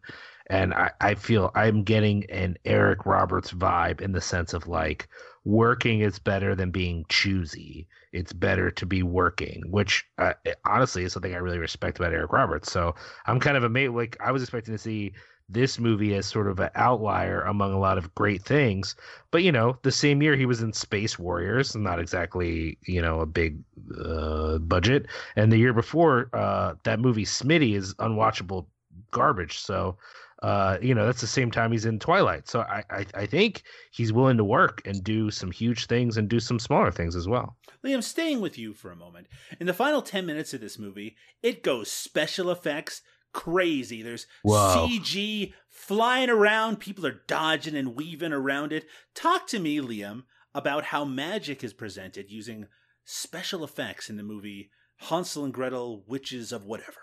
[0.48, 5.08] and I, I feel I'm getting an Eric Roberts vibe in the sense of like
[5.46, 7.88] working is better than being choosy.
[8.12, 10.34] It's better to be working, which uh,
[10.66, 12.72] honestly is something I really respect about Eric Roberts.
[12.72, 12.96] So
[13.28, 13.94] I'm kind of amazed.
[13.94, 15.14] Like I was expecting to see
[15.48, 18.96] this movie as sort of an outlier among a lot of great things.
[19.30, 23.22] But you know, the same year he was in Space Warriors, not exactly you know
[23.22, 23.60] a big
[24.04, 28.66] uh, budget, and the year before uh, that movie Smitty is unwatchable
[29.12, 29.60] garbage.
[29.60, 29.98] So.
[30.46, 33.64] Uh, you know that's the same time he's in Twilight, so I, I I think
[33.92, 37.28] he's willing to work and do some huge things and do some smaller things as
[37.28, 37.58] well.
[37.84, 39.26] Liam, staying with you for a moment.
[39.60, 43.02] In the final 10 minutes of this movie, it goes special effects
[43.34, 44.04] crazy.
[44.04, 44.88] There's Whoa.
[44.88, 48.86] CG flying around, people are dodging and weaving around it.
[49.16, 52.68] Talk to me, Liam, about how magic is presented using
[53.04, 54.70] special effects in the movie
[55.10, 57.02] Hansel and Gretel, Witches of Whatever.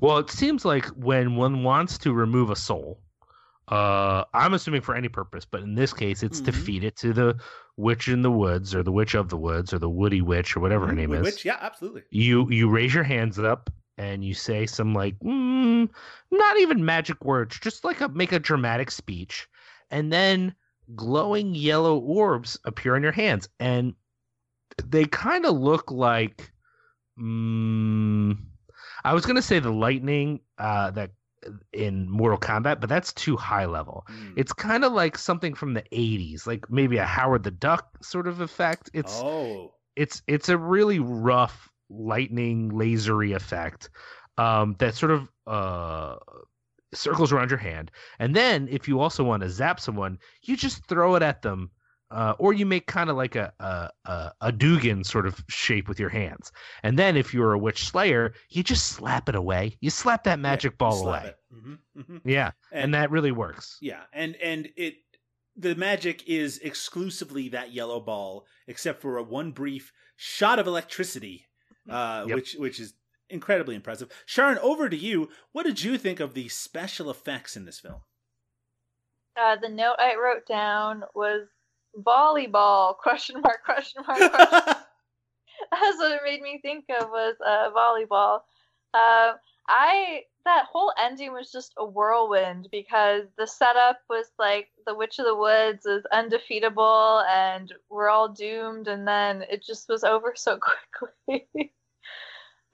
[0.00, 3.02] Well, it seems like when one wants to remove a soul,
[3.68, 6.54] Uh, I'm assuming for any purpose, but in this case, it's to Mhm.
[6.56, 7.38] feed it to the
[7.76, 10.60] witch in the woods, or the witch of the woods, or the woody witch, or
[10.60, 11.22] whatever her name is.
[11.22, 12.02] Which, yeah, absolutely.
[12.10, 15.88] You you raise your hands up and you say some like mm,
[16.32, 19.48] not even magic words, just like a make a dramatic speech,
[19.88, 20.52] and then
[20.96, 23.94] glowing yellow orbs appear on your hands, and
[24.82, 26.50] they kind of look like.
[27.16, 28.36] Mm,
[29.04, 31.10] I was gonna say the lightning uh, that
[31.72, 34.06] in Mortal Kombat, but that's too high level.
[34.10, 34.34] Mm.
[34.36, 38.26] It's kind of like something from the '80s, like maybe a Howard the Duck sort
[38.26, 38.90] of effect.
[38.92, 43.90] It's oh, it's it's a really rough lightning lasery effect
[44.38, 46.16] um, that sort of uh,
[46.92, 50.86] circles around your hand, and then if you also want to zap someone, you just
[50.86, 51.70] throw it at them.
[52.10, 55.88] Uh, or you make kind of like a, a a a Dugan sort of shape
[55.88, 56.50] with your hands,
[56.82, 59.76] and then if you're a witch slayer, you just slap it away.
[59.80, 61.26] You slap that magic ball away.
[61.26, 61.36] it.
[61.54, 62.20] Mhm, mhm.
[62.24, 63.78] Yeah, and, that really works.
[63.80, 64.94] Yeah, and and it
[65.56, 71.46] the magic is exclusively that yellow ball, except for a one brief shot of electricity,
[71.88, 72.34] uh, Yep.
[72.34, 72.94] which which is
[73.28, 74.08] incredibly impressive.
[74.26, 75.28] Siân, over to you.
[75.52, 78.00] What did you think of the special effects in this film?
[79.36, 81.46] Uh, the note I wrote down was
[81.98, 84.74] volleyball question mark question mark question.
[85.70, 88.40] That's what it made me think of was uh, volleyball.
[88.94, 89.36] Um,
[89.68, 95.18] I that whole ending was just a whirlwind because the setup was like the Witch
[95.18, 100.32] of the Woods is undefeatable and we're all doomed, and then it just was over
[100.34, 100.58] so
[101.28, 101.72] quickly.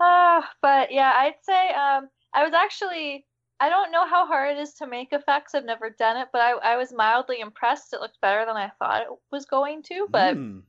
[0.01, 3.26] uh, but yeah, I'd say um, I was actually
[3.59, 5.55] I don't know how hard it is to make effects.
[5.55, 7.93] I've never done it, but I, I was mildly impressed.
[7.93, 10.63] It looked better than I thought it was going to, but Mm.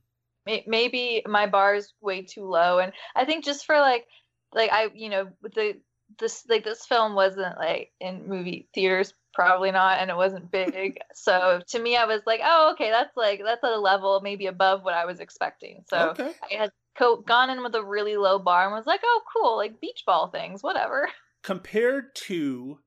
[0.48, 4.06] may- maybe my bar is way too low and i think just for like
[4.54, 5.76] like i you know the
[6.18, 10.98] this like this film wasn't like in movie theaters probably not and it wasn't big
[11.14, 14.46] so to me i was like oh okay that's like that's at a level maybe
[14.46, 16.32] above what i was expecting so okay.
[16.50, 19.56] i had co- gone in with a really low bar and was like oh cool
[19.56, 21.08] like beach ball things whatever
[21.48, 22.80] Compared to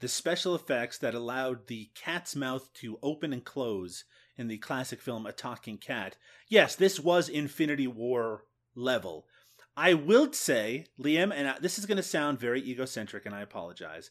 [0.00, 4.02] the special effects that allowed the cat's mouth to open and close
[4.36, 6.16] in the classic film A Talking Cat,
[6.48, 8.42] yes, this was Infinity War
[8.74, 9.28] level.
[9.76, 13.40] I will say, Liam, and I- this is going to sound very egocentric, and I
[13.40, 14.10] apologize.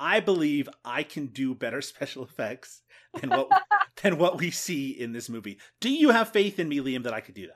[0.00, 2.82] I believe I can do better special effects
[3.20, 3.46] than what
[4.02, 5.60] than what we see in this movie.
[5.78, 7.54] Do you have faith in me, Liam, that I could do that?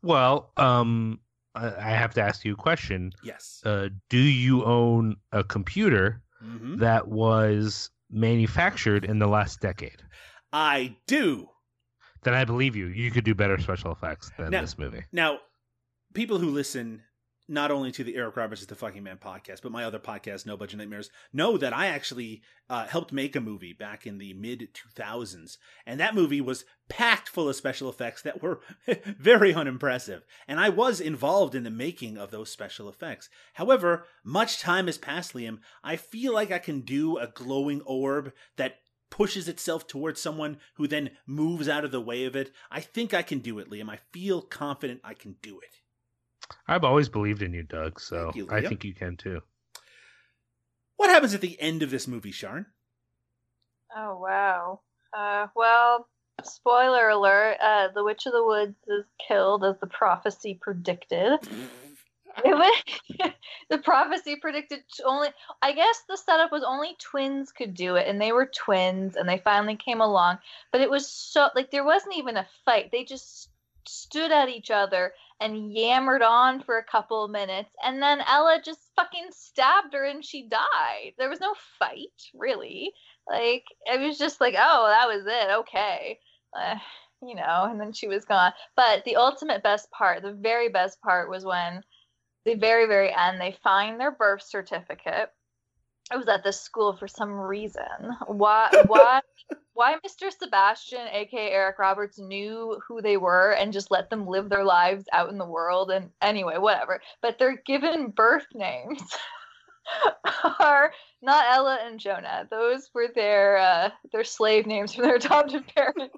[0.00, 1.18] Well, um,
[1.56, 3.12] I have to ask you a question.
[3.22, 3.62] Yes.
[3.64, 10.02] Uh, do you own a computer hmm that was manufactured in the last decade?
[10.52, 11.48] I do.
[12.22, 12.86] Then I believe you.
[12.88, 15.04] You could do better special effects than Now- this movie.
[15.12, 15.38] Now,
[16.14, 17.02] people who listen
[17.48, 20.46] not only to the Eric Roberts is the Fucking Man podcast, but my other podcast,
[20.46, 24.34] No Budget Nightmares, know that I actually uh, helped make a movie back in the
[24.34, 25.56] mid 2000s.
[25.86, 28.60] And that movie was packed full of special effects that were
[29.18, 30.24] very unimpressive.
[30.48, 33.28] And I was involved in the making of those special effects.
[33.54, 35.58] However, much time has passed, Liam.
[35.84, 40.88] I feel like I can do a glowing orb that pushes itself towards someone who
[40.88, 42.50] then moves out of the way of it.
[42.72, 43.88] I think I can do it, Liam.
[43.88, 45.76] I feel confident I can do it.
[46.68, 48.00] I've always believed in you, Doug.
[48.00, 49.42] So you, I think you can too.
[50.96, 52.66] What happens at the end of this movie, Siân?
[53.94, 54.80] Oh wow.
[55.16, 56.08] Uh, well,
[56.44, 61.38] spoiler alert: uh, the Witch of the Woods is killed as the prophecy predicted.
[62.44, 63.30] It was,
[63.70, 65.28] the prophecy predicted only.
[65.62, 69.26] I guess the setup was only twins could do it, and they were twins, and
[69.26, 70.38] they finally came along.
[70.70, 72.90] But it was so like there wasn't even a fight.
[72.92, 73.48] They just
[73.88, 78.80] stood at each other and yammered on for a couple minutes, and then Ella just
[78.96, 81.12] fucking stabbed her, and she died.
[81.18, 82.92] There was no fight, really.
[83.28, 85.50] Like it was just like, oh, that was it.
[85.60, 86.18] Okay.
[86.58, 86.76] Uh,
[87.22, 88.52] you know, and then she was gone.
[88.76, 91.82] But the ultimate best part, the very best part was when
[92.44, 95.30] the very, very end, they find their birth certificate.
[96.12, 97.82] It was at this school for some reason.
[98.26, 99.20] Why why
[99.74, 100.30] why Mr.
[100.30, 105.04] Sebastian, aka Eric Roberts, knew who they were and just let them live their lives
[105.12, 107.00] out in the world and anyway, whatever.
[107.22, 109.02] But their given birth names
[110.60, 110.92] are
[111.22, 112.46] not Ella and Jonah.
[112.50, 116.16] Those were their uh, their slave names from their adopted parents.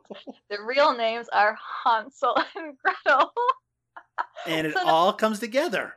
[0.50, 3.32] their real names are Hansel and Gretel.
[4.46, 5.94] And it So all comes together.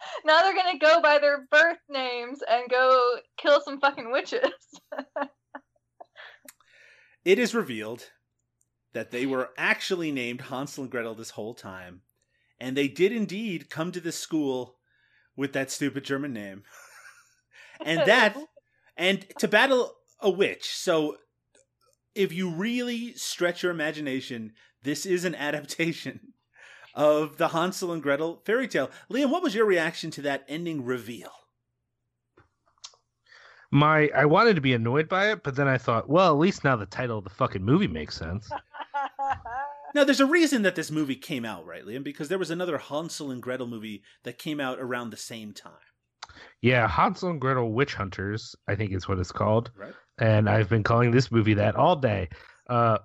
[0.24, 4.42] now they're gonna go by their birth names and go kill some fucking witches.
[7.24, 8.10] It is revealed
[8.94, 12.00] that they were actually named Hansel and Gretel this whole time,
[12.58, 14.78] and they did indeed come to this school
[15.36, 16.62] with that stupid German name.
[17.84, 18.34] and that
[18.96, 20.70] and to battle a witch.
[20.74, 21.18] So,
[22.14, 26.32] if you really stretch your imagination, this is an adaptation
[26.98, 28.90] of the Hansel and Gretel fairy tale.
[29.10, 31.30] Liam, what was your reaction to that ending reveal?
[33.70, 36.64] My I wanted to be annoyed by it, but then I thought, well, at least
[36.64, 38.50] now the title of the fucking movie makes sense.
[39.94, 42.04] Now, there's a reason that this movie came out, right, Liam?
[42.04, 45.72] Because there was another Hansel and Gretel movie that came out around the same time.
[46.60, 49.70] Yeah, Hansel and Gretel Witch Hunters, I think is what it's called.
[49.74, 49.94] Right.
[50.18, 52.28] And I've been calling this movie that all day.
[52.68, 52.98] Uh,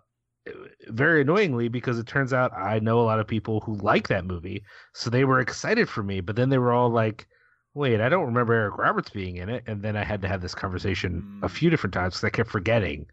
[0.89, 4.26] very annoyingly, because it turns out I know a lot of people who like that
[4.26, 4.64] movie.
[4.94, 7.28] So they were excited for me, but then they were all like,
[7.74, 9.64] wait, I don't remember Eric Roberts being in it.
[9.68, 11.52] And then I had to have this conversation a Mm.
[11.52, 13.06] few different times because I kept forgetting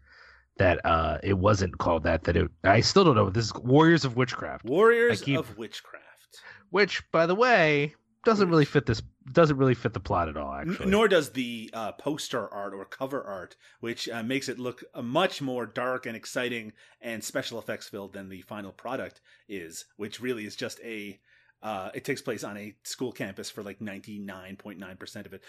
[0.57, 2.25] that uh, it wasn't called that.
[2.25, 3.29] That it, I still don't know.
[3.29, 6.41] This is Warriors of Witchcraft, Warriors keep- of Witchcraft.
[6.69, 9.01] which, by the way, doesn't really fit this.
[9.31, 10.51] Doesn't really fit the plot at all.
[10.51, 14.83] Actually, nor does the uh, poster art or cover art, which uh, makes it look
[14.95, 19.85] uh, much more dark and exciting and special effects filled than the final product is,
[19.97, 21.19] which really is just a.
[21.61, 25.27] Uh, it takes place on a school campus for like ninety nine point nine percent
[25.27, 25.43] of it.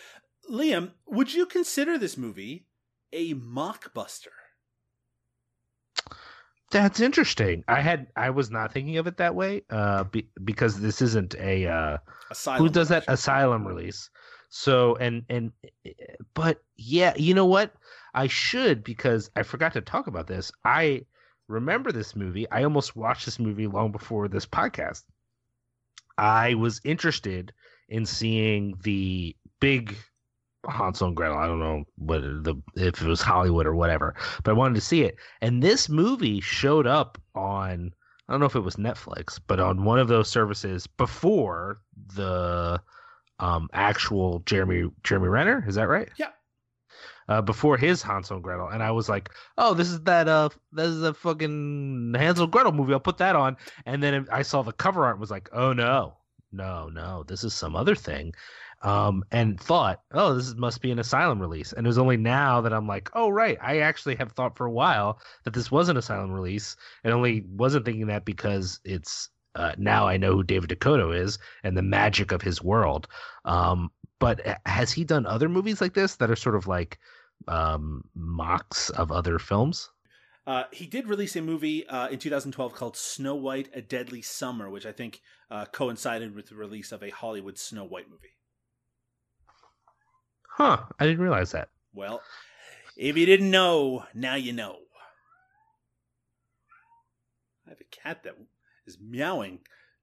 [0.50, 2.66] Liam, would you consider this movie
[3.12, 4.26] a mockbuster?
[6.72, 7.64] That's interesting.
[7.68, 11.34] I had I was not thinking of it that way, uh, be, because this isn't
[11.36, 11.98] a uh,
[12.30, 13.20] Asylum who does that release.
[13.20, 14.10] asylum release.
[14.48, 15.52] So and and
[16.34, 17.74] but yeah, you know what?
[18.14, 20.50] I should because I forgot to talk about this.
[20.64, 21.04] I
[21.46, 22.50] remember this movie.
[22.50, 25.04] I almost watched this movie long before this podcast.
[26.16, 27.52] I was interested
[27.88, 29.94] in seeing the big
[30.68, 31.36] Hansel and Gretel.
[31.36, 34.80] I don't know what the if it was Hollywood or whatever, but I wanted to
[34.80, 35.16] see it.
[35.40, 37.92] And this movie showed up on
[38.28, 41.80] I don't know if it was Netflix, but on one of those services before
[42.14, 42.80] the
[43.38, 45.64] um actual Jeremy Jeremy Renner.
[45.66, 46.08] Is that right?
[46.16, 46.30] Yeah.
[47.28, 50.48] Uh, before his Hansel and Gretel, and I was like, "Oh, this is that uh,
[50.72, 52.92] this is a fucking Hansel and Gretel movie.
[52.92, 53.56] I'll put that on."
[53.86, 56.16] And then I saw the cover art and was like, "Oh no,
[56.50, 58.34] no, no, this is some other thing."
[58.82, 61.72] Um, and thought, oh, this must be an asylum release.
[61.72, 63.56] And it was only now that I'm like, oh, right.
[63.62, 66.74] I actually have thought for a while that this was an asylum release,
[67.04, 71.38] and only wasn't thinking that because it's uh, now I know who David DeCoteau is
[71.62, 73.06] and the magic of his world.
[73.44, 76.98] Um, but has he done other movies like this that are sort of like
[77.48, 79.90] um, mocks of other films?
[80.46, 84.68] Uh, he did release a movie uh, in 2012 called Snow White: A Deadly Summer,
[84.68, 85.20] which I think
[85.50, 88.36] uh, coincided with the release of a Hollywood Snow White movie.
[90.56, 90.82] Huh?
[90.98, 91.68] I didn't realize that.
[91.94, 92.22] Well,
[92.96, 94.76] if you didn't know, now you know.
[97.66, 98.36] I have a cat that
[98.86, 99.60] is meowing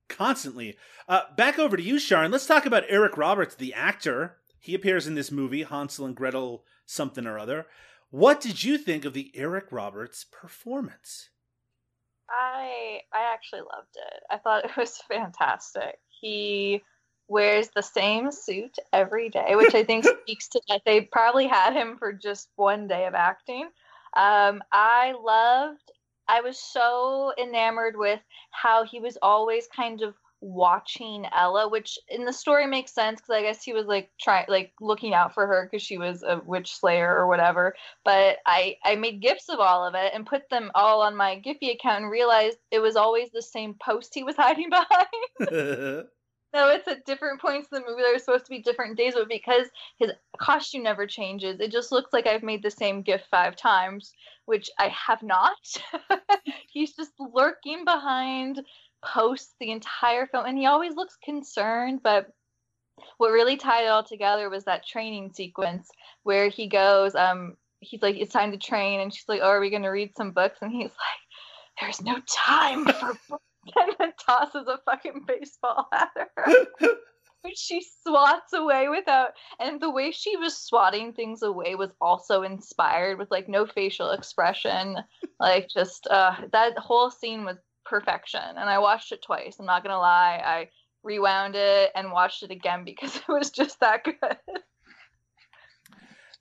[0.07, 0.75] constantly.
[1.07, 2.31] Uh, back over to you, Siân.
[2.31, 4.37] Let's talk about Eric Roberts, the actor.
[4.59, 7.67] He appears in this movie, Hansel and Gretel, something or other.
[8.09, 11.29] What did you think of the Eric Roberts performance?
[12.29, 14.23] I I actually loved it.
[14.29, 15.99] I thought it was fantastic.
[16.21, 16.81] He
[17.29, 21.73] wears the same suit every day, which I think speaks to that they probably had
[21.73, 23.69] him for just one day of acting.
[24.15, 25.91] Um, I loved.
[26.27, 28.19] I was so enamored with
[28.51, 33.35] how he was always kind of watching Ella, which in the story makes sense because
[33.35, 36.41] I guess he was like trying, like looking out for her because she was a
[36.45, 37.75] witch slayer or whatever
[38.05, 41.41] but I I made gifs of all of it and put them all on my
[41.45, 44.69] Giphy account and realized it was always the same post he was hiding
[45.39, 46.07] behind.
[46.53, 48.01] no, it's at different points in the movie.
[48.01, 51.91] There were supposed to be different days, but because his costume never changes, it just
[51.91, 54.13] looks like I've made the same gif five times,
[54.45, 55.57] which I have not.
[56.69, 58.61] He's just lurking behind
[59.05, 62.31] posts the entire film, and he always looks concerned, but
[63.17, 65.89] what really tied it all together was that training sequence
[66.23, 69.59] where he goes, um, he's like, it's time to train, and she's like, oh, are
[69.59, 70.57] we gonna read some books?
[70.61, 73.43] And he's like, there's no time for books,
[73.75, 76.65] and then tosses a fucking baseball at her.
[77.41, 79.29] Which she swats away without,
[79.61, 84.11] and the way she was swatting things away was also inspired with like no facial
[84.11, 84.97] expression,
[85.39, 87.55] like just uh, that whole scene was
[87.85, 88.41] perfection.
[88.43, 89.55] And I watched it twice.
[89.57, 90.69] I'm not gonna lie, I
[91.03, 94.37] rewound it and watched it again because it was just that good.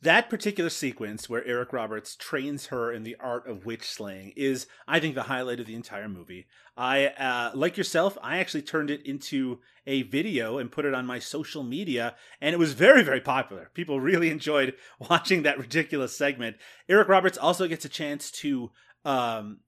[0.01, 4.68] That particular sequence where Eric Roberts trains her in the art of witch slaying is,
[4.86, 6.46] I think, the highlight of the entire movie.
[6.76, 11.05] I, uh, like yourself, I actually turned it into a video and put it on
[11.05, 13.70] my social media, and it was very, very popular.
[13.74, 14.74] People really enjoyed
[15.11, 16.57] watching that ridiculous segment.
[16.88, 18.70] Eric Roberts also gets a chance to
[19.05, 19.59] um,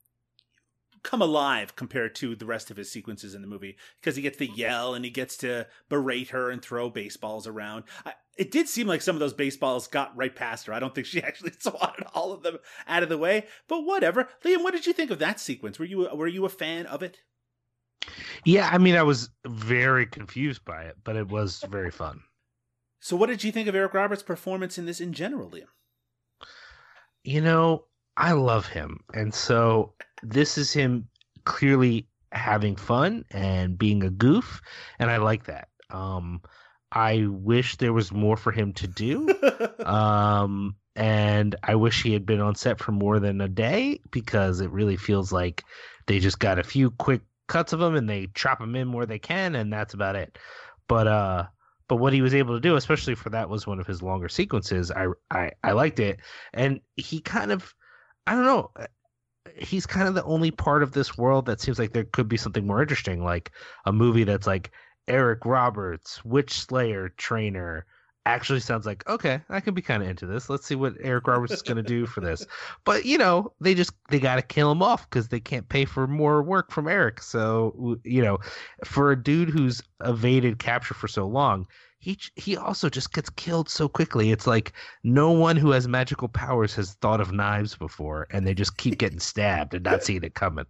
[1.02, 4.38] come alive compared to the rest of his sequences in the movie because he gets
[4.38, 4.58] to mm-hmm.
[4.58, 7.84] yell and he gets to berate her and throw baseballs around.
[8.04, 10.72] I, it did seem like some of those baseballs got right past her.
[10.72, 14.28] I don't think she actually swatted all of them out of the way, but whatever.
[14.44, 15.78] Liam, what did you think of that sequence?
[15.78, 17.18] Were you were you a fan of it?
[18.44, 22.22] Yeah, I mean, I was very confused by it, but it was very fun.
[22.98, 25.66] So, what did you think of Eric Roberts' performance in this in general, Liam?
[27.24, 27.84] You know,
[28.16, 29.00] I love him.
[29.14, 31.08] And so this is him
[31.44, 34.60] clearly having fun and being a goof.
[34.98, 35.68] And I like that.
[35.90, 36.42] Um,
[36.92, 39.28] I wish there was more for him to do.
[39.84, 44.60] um, and I wish he had been on set for more than a day because
[44.60, 45.64] it really feels like
[46.06, 49.06] they just got a few quick cuts of him and they chop him in where
[49.06, 50.38] they can, and that's about it.
[50.88, 51.46] But uh,
[51.88, 54.28] but what he was able to do, especially for that was one of his longer
[54.28, 56.20] sequences, I I, I liked it,
[56.52, 57.74] and he kind of,
[58.26, 58.70] I don't know,
[59.56, 62.36] he's kind of the only part of this world that seems like there could be
[62.36, 63.52] something more interesting, like
[63.84, 64.70] a movie that's like
[65.08, 67.86] Eric Roberts, Witch Slayer trainer,
[68.26, 70.50] actually sounds like okay i can be kind of into this.
[70.50, 72.46] Let's see what eric roberts is going to do for this.
[72.84, 75.84] But you know they just they got to kill him off because they can't pay
[75.84, 77.22] for more work from eric.
[77.22, 78.38] So you know
[78.84, 81.66] for a dude who's evaded capture for so long
[82.00, 84.72] he he also just gets killed so quickly it's like
[85.04, 88.98] no one who has magical powers has thought of knives before and they just keep
[88.98, 90.66] getting stabbed and not seeing it coming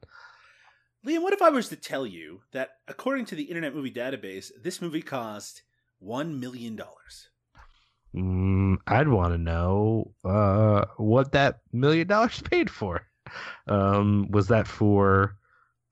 [1.06, 4.50] liam what if i was to tell you that according to the internet movie database
[4.62, 5.62] this movie cost
[5.98, 7.28] one million dollars
[8.14, 13.02] Mm, I'd want to know uh, what that million dollars paid for.
[13.68, 15.36] Um, was that for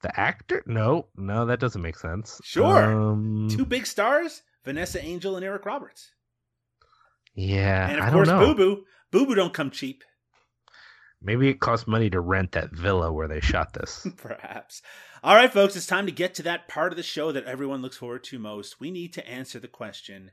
[0.03, 0.63] the actor?
[0.67, 2.41] No, no, that doesn't make sense.
[2.43, 3.11] Sure.
[3.11, 6.13] Um, Two big stars, Vanessa Angel and Eric Roberts.
[7.35, 8.55] Yeah, And of I course, don't know.
[8.55, 8.85] Boo Boo.
[9.11, 10.05] Boo Boo don't come cheap,
[11.23, 14.07] Maybe it cost money to rent that villa where they shot this.
[14.19, 14.83] perhaps.
[15.25, 17.81] All right, folks, it's time to get to that part of the show that everyone
[17.81, 18.79] looks forward to most.
[18.79, 20.33] We need to answer the question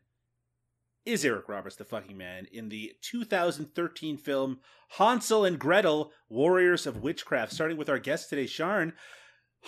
[1.06, 4.60] Is Eric Roberts the fucking man in the 2013 film
[4.98, 7.54] Hansel and Gretel Warriors of Witchcraft?
[7.54, 8.92] Starting with our guest today, Sharn.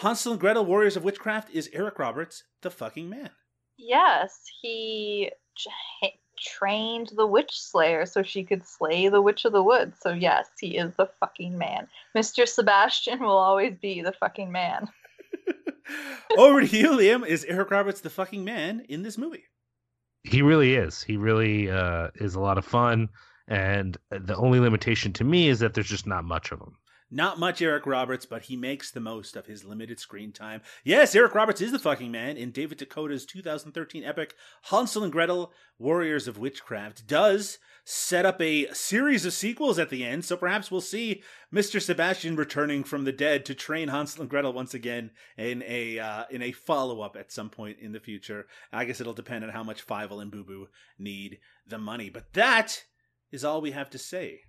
[0.01, 3.30] Hansel and Gretel Warriors of Witchcraft is Eric Roberts the fucking man?
[3.78, 6.09] Yes, he tra-
[6.39, 9.97] trained the witch slayer so she could slay the witch of the woods.
[10.01, 11.88] So yes, he is the fucking man.
[12.15, 12.47] Mr.
[12.47, 14.88] Sebastian will always be the fucking man.
[16.38, 17.25] Over to you, Liam.
[17.25, 19.45] Is Eric Roberts the fucking man in this movie?
[20.23, 21.01] He really is.
[21.01, 23.09] He really uh, is a lot of fun.
[23.47, 26.75] And the only limitation to me is that there's just not much of him.
[27.10, 30.62] Not much Eric Roberts, but he makes the most of his limited screen time.
[30.84, 35.53] Yes, Eric Roberts is the fucking man in David DeCoteau's 2013 epic Hansel and Gretel
[35.80, 37.08] Warriors of Witchcraft.
[37.08, 41.82] Does set up a series of sequels at the end, so perhaps we'll see Mr.
[41.82, 46.26] Sebastian returning from the dead to train Hansel and Gretel once again in a uh,
[46.30, 48.47] in a follow up at some point in the future.
[48.74, 50.68] I guess it'll depend on how much Fivel and Boo Boo
[50.99, 52.10] need the money.
[52.10, 52.84] But that
[53.32, 54.41] is all we have to say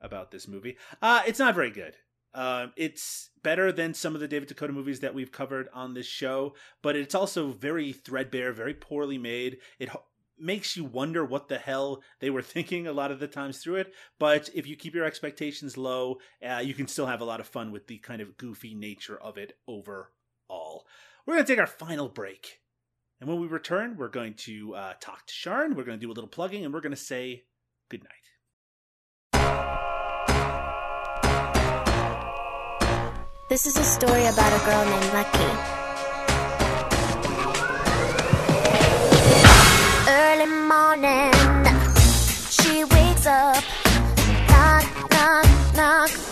[0.00, 0.76] about this movie.
[1.02, 1.96] Uh, it's not very good.
[2.34, 6.06] Uh, it's better than some of the David DeCoteau movies that we've covered on this
[6.06, 9.58] show, but it's also very threadbare, very poorly made.
[9.78, 10.04] It ho-
[10.38, 13.76] makes you wonder what the hell they were thinking a lot of the times through
[13.76, 13.94] it.
[14.18, 17.48] But if you keep your expectations low, uh, you can still have a lot of
[17.48, 20.86] fun with the kind of goofy nature of it overall.
[21.26, 22.60] We're going to take our final break.
[23.20, 25.74] And when we return, we're going to uh, talk to Sharn.
[25.74, 27.44] We're going to do a little plugging, and we're going to say
[27.88, 28.12] goodnight.
[33.48, 35.50] This is a story about a girl named Lucky.
[40.06, 41.32] Early morning,
[42.50, 43.64] she wakes up,
[44.50, 46.27] knock, knock, knock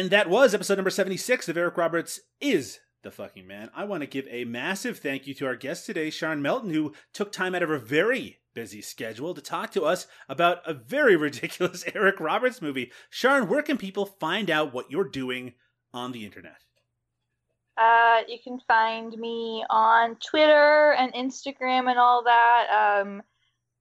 [0.00, 3.68] And that was episode number 76 of Eric Roberts is the fucking man.
[3.76, 6.94] I want to give a massive thank you to our guest today, Siân Melton, who
[7.12, 11.16] took time out of her very busy schedule to talk to us about a very
[11.26, 12.90] ridiculous Eric Roberts movie.
[13.12, 15.52] Siân, where can people find out what you're doing
[15.92, 16.64] on the internet?
[17.76, 23.02] Uh, you can find me on Twitter and Instagram and all that.
[23.02, 23.22] Um,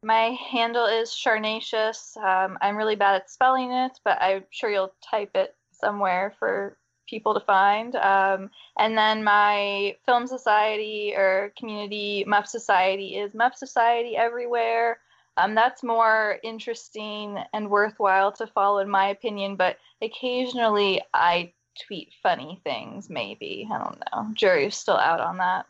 [0.04, 2.18] my handle is Sharnacious.
[2.18, 6.78] Um, I'm really bad at spelling it, but I'm sure you'll type it somewhere for
[7.08, 7.96] people to find.
[7.96, 15.00] Um, and then my film society or community Muff Society is Muff Society everywhere.
[15.38, 19.56] Um, that's more interesting and worthwhile to follow, in my opinion.
[19.56, 21.54] But occasionally, I
[21.88, 23.10] tweet funny things.
[23.10, 24.34] Maybe I don't know.
[24.34, 25.66] Jury's still out on that.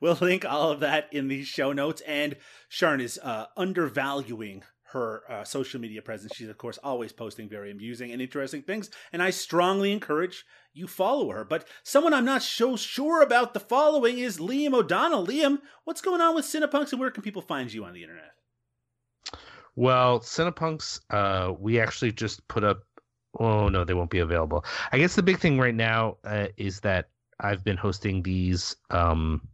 [0.00, 2.02] We'll link all of that in the show notes.
[2.06, 2.36] And
[2.70, 4.62] Siân is uh, undervaluing
[4.92, 6.32] her uh, social media presence.
[6.34, 8.90] She's, of course, always posting very amusing and interesting things.
[9.12, 11.44] And I strongly encourage you follow her.
[11.44, 15.26] But someone I'm not so sure about the following is Liam O'Donnell.
[15.26, 18.32] Liam, what's going on with Cinepunx and where can people find you on the internet?
[19.76, 22.82] Well, Cinepunx, uh, we actually just put up.
[23.38, 24.64] Oh no, they won't be available.
[24.90, 29.48] I guess the big thing right now uh, is that I've been hosting these um,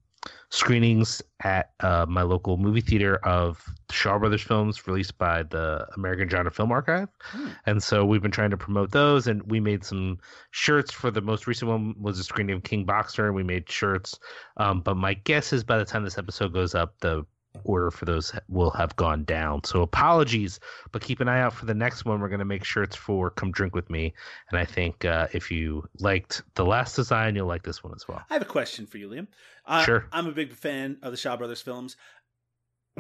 [0.57, 6.31] screenings at uh, my local movie theater of Shaw Brothers films released by the American
[6.31, 7.49] Genre Film Archive, Hmm.
[7.67, 9.27] and so we've been trying to promote those.
[9.27, 10.19] And we made some
[10.53, 13.69] shirts for the most recent one was a screening of King Boxer, and we made
[13.71, 14.19] shirts.
[14.57, 17.27] Um, but my guess is by the time this episode goes up, the
[17.65, 19.65] order for those will have gone down.
[19.65, 20.61] So apologies,
[20.93, 22.21] but keep an eye out for the next one.
[22.21, 24.13] We're going to make shirts for Come Drink With Me.
[24.51, 28.07] And I think uh, if you liked the last design, you'll like this one as
[28.07, 28.21] well.
[28.31, 29.27] I have a question for you, Liam.
[29.67, 30.07] Uh, Sure.
[30.13, 31.97] I'm a big fan of the Shaw Brothers films.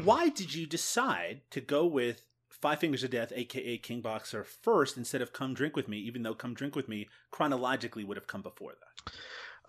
[0.02, 4.96] Why did you decide to go with Five Fingers of Death, aka King Boxer, first
[4.96, 8.26] instead of Come Drink With Me, even though Come Drink With Me chronologically would have
[8.26, 9.12] come before that?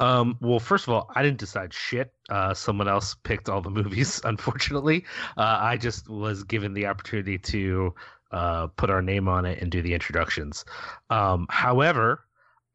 [0.06, 2.14] Um, well, first of all, I didn't decide shit.
[2.30, 5.06] Uh, someone else picked all the movies, unfortunately.
[5.38, 7.93] Uh, I just was given the opportunity to
[8.32, 10.66] uh, put our name on it and do the introductions.
[11.10, 12.26] Um, however,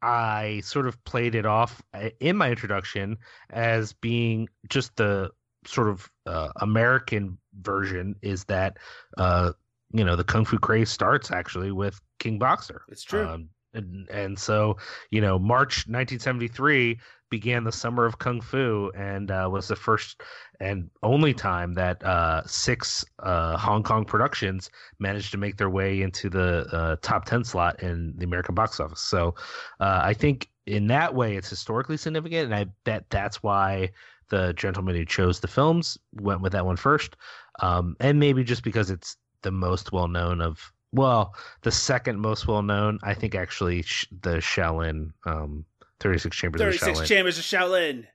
[0.03, 3.17] I sort of played it off uh, in my introduction
[3.49, 5.31] as being just the
[5.65, 8.77] sort of uh, American version is that,
[9.17, 9.53] uh,
[9.93, 12.81] you know, the Kung Fu craze starts actually with King Boxer.
[12.89, 13.27] It's true.
[13.27, 14.77] Um, and, and so,
[15.09, 16.99] you know, March 1973
[17.33, 20.21] began the summer of kung fu and uh, was the first
[20.59, 24.69] and only time that uh, six uh, Hong Kong productions
[24.99, 28.79] managed to make their way into the uh, top 10 slot in the American box
[28.79, 29.01] office.
[29.01, 29.33] So
[29.79, 33.89] uh, I think in that way it's historically significant, and I bet that's why
[34.29, 37.17] the gentleman who chose the films went with that one first,
[37.61, 40.71] um, and maybe just because it's the most well known of.
[40.95, 43.81] Well, the second most well known, I think, actually,
[44.21, 45.65] the Shaolin, um,
[45.99, 47.05] Thirty Six Chambers of 36 Shaolin.
[47.05, 48.07] Chambers of Shaolin.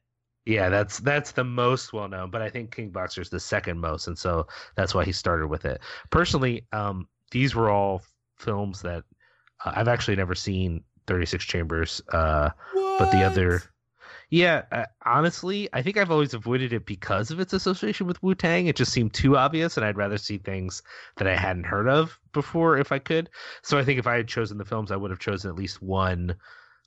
[0.48, 3.80] Yeah, that's that's the most well known, but I think King Boxer is the second
[3.80, 5.80] most, and so that's why he started with it.
[6.10, 8.02] Personally, um, these were all
[8.38, 9.04] films that
[9.64, 10.84] uh, I've actually never seen.
[11.06, 12.50] Thirty Six Chambers, uh,
[12.98, 13.62] but the other,
[14.30, 18.34] yeah, uh, honestly, I think I've always avoided it because of its association with Wu
[18.34, 18.66] Tang.
[18.66, 20.82] It just seemed too obvious, and I'd rather see things
[21.16, 23.30] that I hadn't heard of before if I could.
[23.62, 25.80] So I think if I had chosen the films, I would have chosen at least
[25.80, 26.36] one,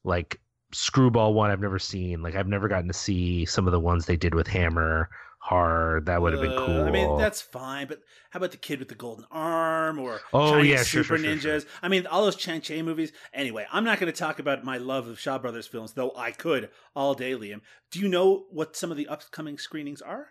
[0.04, 0.39] like
[0.74, 2.22] screwball one I've never seen.
[2.22, 5.10] Like I've never gotten to see some of the ones they did with Hammer
[5.40, 6.06] Hard.
[6.06, 6.84] That would have been Uh, cool.
[6.84, 10.52] I mean, that's fine, but how about the kid with the golden arm or Oh,
[10.52, 11.66] Chinese yeah, sure, Super sure, sure, Ninjas?
[11.82, 13.12] I mean, all those Chang Cheh movies.
[13.34, 16.32] Anyway, I'm not going to talk about my love of Shaw Brothers films, though I
[16.32, 17.62] could all day, Liam.
[17.90, 20.30] Do you know what some of the upcoming screenings are?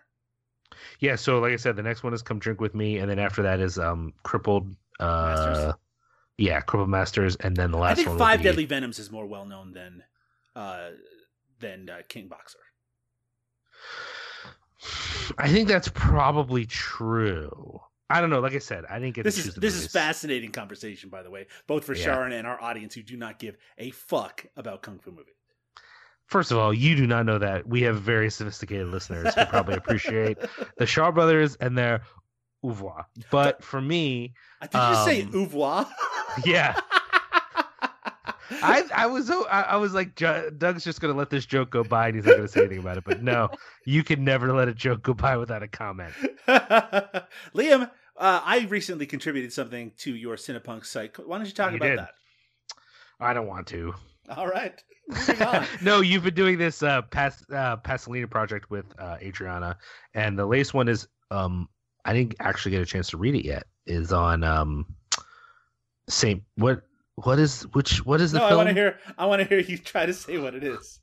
[0.99, 1.17] yeah.
[1.17, 3.43] So like I said, the next one is Come Drink with Me, and then after
[3.43, 4.73] that is um Crippled.
[4.99, 5.03] Uh,
[5.35, 5.75] Masters?
[6.37, 9.25] Yeah, Crippled Masters, and then the last I think Five be- Deadly Venoms is more
[9.25, 10.03] well known than
[10.55, 10.89] uh,
[11.59, 12.59] than uh, King Boxer.
[15.37, 17.79] I think that's probably true.
[18.09, 18.39] I don't know.
[18.41, 21.47] Like I said, I didn't get This is this is fascinating conversation, by the way,
[21.67, 22.07] both for Yeah.
[22.17, 25.35] Siân and our audience who do not give a fuck about kung fu movies.
[26.25, 29.75] First of all, you do not know that we have very sophisticated listeners who probably
[29.75, 30.37] appreciate
[30.77, 32.01] the Shaw Brothers and their
[32.65, 33.05] oeuvre.
[33.31, 35.87] But for me, Did you say Um, ouvroir?
[36.45, 36.79] yeah,
[38.61, 42.07] I I was I, I was like Doug's just gonna let this joke go by
[42.07, 43.03] and he's not gonna say anything about it.
[43.03, 43.49] But no,
[43.85, 46.13] you can never let a joke go by without a comment.
[46.47, 51.17] Liam, uh, I recently contributed something to your Cinepunk site.
[51.25, 51.99] Why don't you talk You about did.
[51.99, 52.11] that?
[53.19, 53.93] I don't want to.
[54.29, 54.81] All right.
[55.81, 59.77] No, you've been doing this uh, Pas- uh Pasolini project with uh, Adriana,
[60.13, 61.67] and the latest one is um
[62.05, 63.63] I didn't actually get a chance to read it yet.
[63.85, 64.85] Is on um
[66.07, 66.83] Saint what
[67.23, 68.99] what is which what is the no, I want to hear.
[69.17, 70.99] I want to hear you try to say what it is.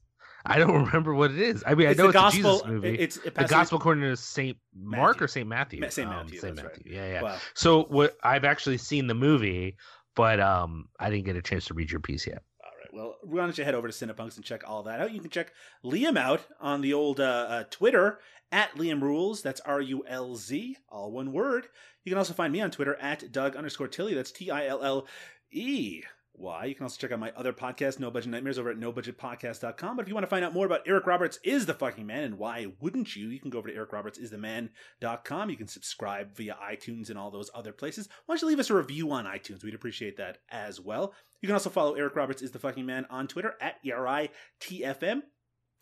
[0.47, 1.62] I don't remember what it is.
[1.66, 2.51] I mean, It's I know it's gospel.
[2.51, 2.99] a Jesus movie.
[2.99, 5.24] It's it the gospel according to Saint Mark Matthew.
[5.24, 5.81] or Saint Matthew.
[5.81, 6.77] Ma- Saint Um, Matthew, Saint that's right.
[6.86, 6.93] Matthew.
[6.95, 7.23] Yeah, yeah.
[7.23, 7.36] Wow.
[7.55, 9.77] So what I've actually seen the movie,
[10.16, 12.43] but um I didn't get a chance to read your piece yet.
[12.65, 12.89] All right.
[12.95, 15.12] well, why don't you head over to Cinepunx and check all that out?
[15.12, 15.53] You can check
[15.85, 18.20] Liam out on the old uh, uh, Twitter
[18.51, 19.43] at Liam Rules.
[19.43, 21.66] That's R U L Z, all one word.
[22.05, 24.15] You can also find me on Twitter at Doug underscore Tilley.
[24.15, 25.07] That's T I L L
[25.50, 26.02] E.
[26.32, 26.66] Why?
[26.66, 29.96] You can also check out my other podcast, No Budget Nightmares, over at nobudgetpodcast.com.
[29.96, 32.22] But if you want to find out more about Eric Roberts is the fucking man
[32.22, 35.50] and why wouldn't you, you can go over to ericrobertsistheman.com.
[35.50, 38.08] You can subscribe via iTunes and all those other places.
[38.26, 39.64] Why don't you leave us a review on iTunes?
[39.64, 41.12] We'd appreciate that as well.
[41.40, 45.22] You can also follow Eric Roberts is the fucking man on Twitter at ERITFM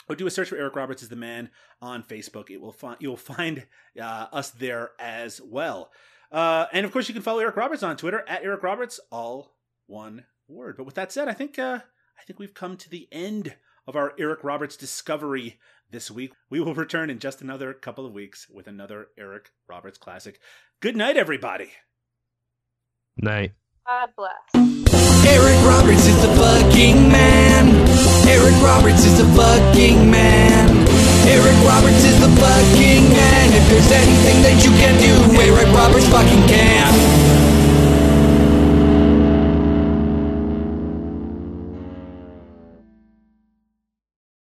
[0.09, 1.51] or do a search for Eric Roberts is the man
[1.82, 2.51] on Facebook.
[2.51, 3.66] It will find you'll find
[4.01, 5.90] uh, us there as well.
[6.32, 9.56] Uh, and of course, you can follow Eric Roberts on Twitter at Eric Roberts, all
[9.87, 10.77] one word.
[10.77, 11.81] But with that said, I think uh,
[12.19, 13.57] I think we've come to the end
[13.87, 15.59] of our Eric Roberts discovery
[15.91, 16.33] this week.
[16.51, 20.41] We will return in just another couple of weeks with another Eric Roberts classic.
[20.81, 21.71] Good night, everybody.
[23.17, 23.53] Night.
[23.87, 24.77] God bless.
[25.27, 27.69] Eric Roberts is the fucking man.
[28.29, 30.87] Eric Roberts is the fucking man.
[31.27, 33.53] Eric Roberts is the fucking man.
[33.53, 37.26] If there's anything that you can do, Eric Roberts fucking can.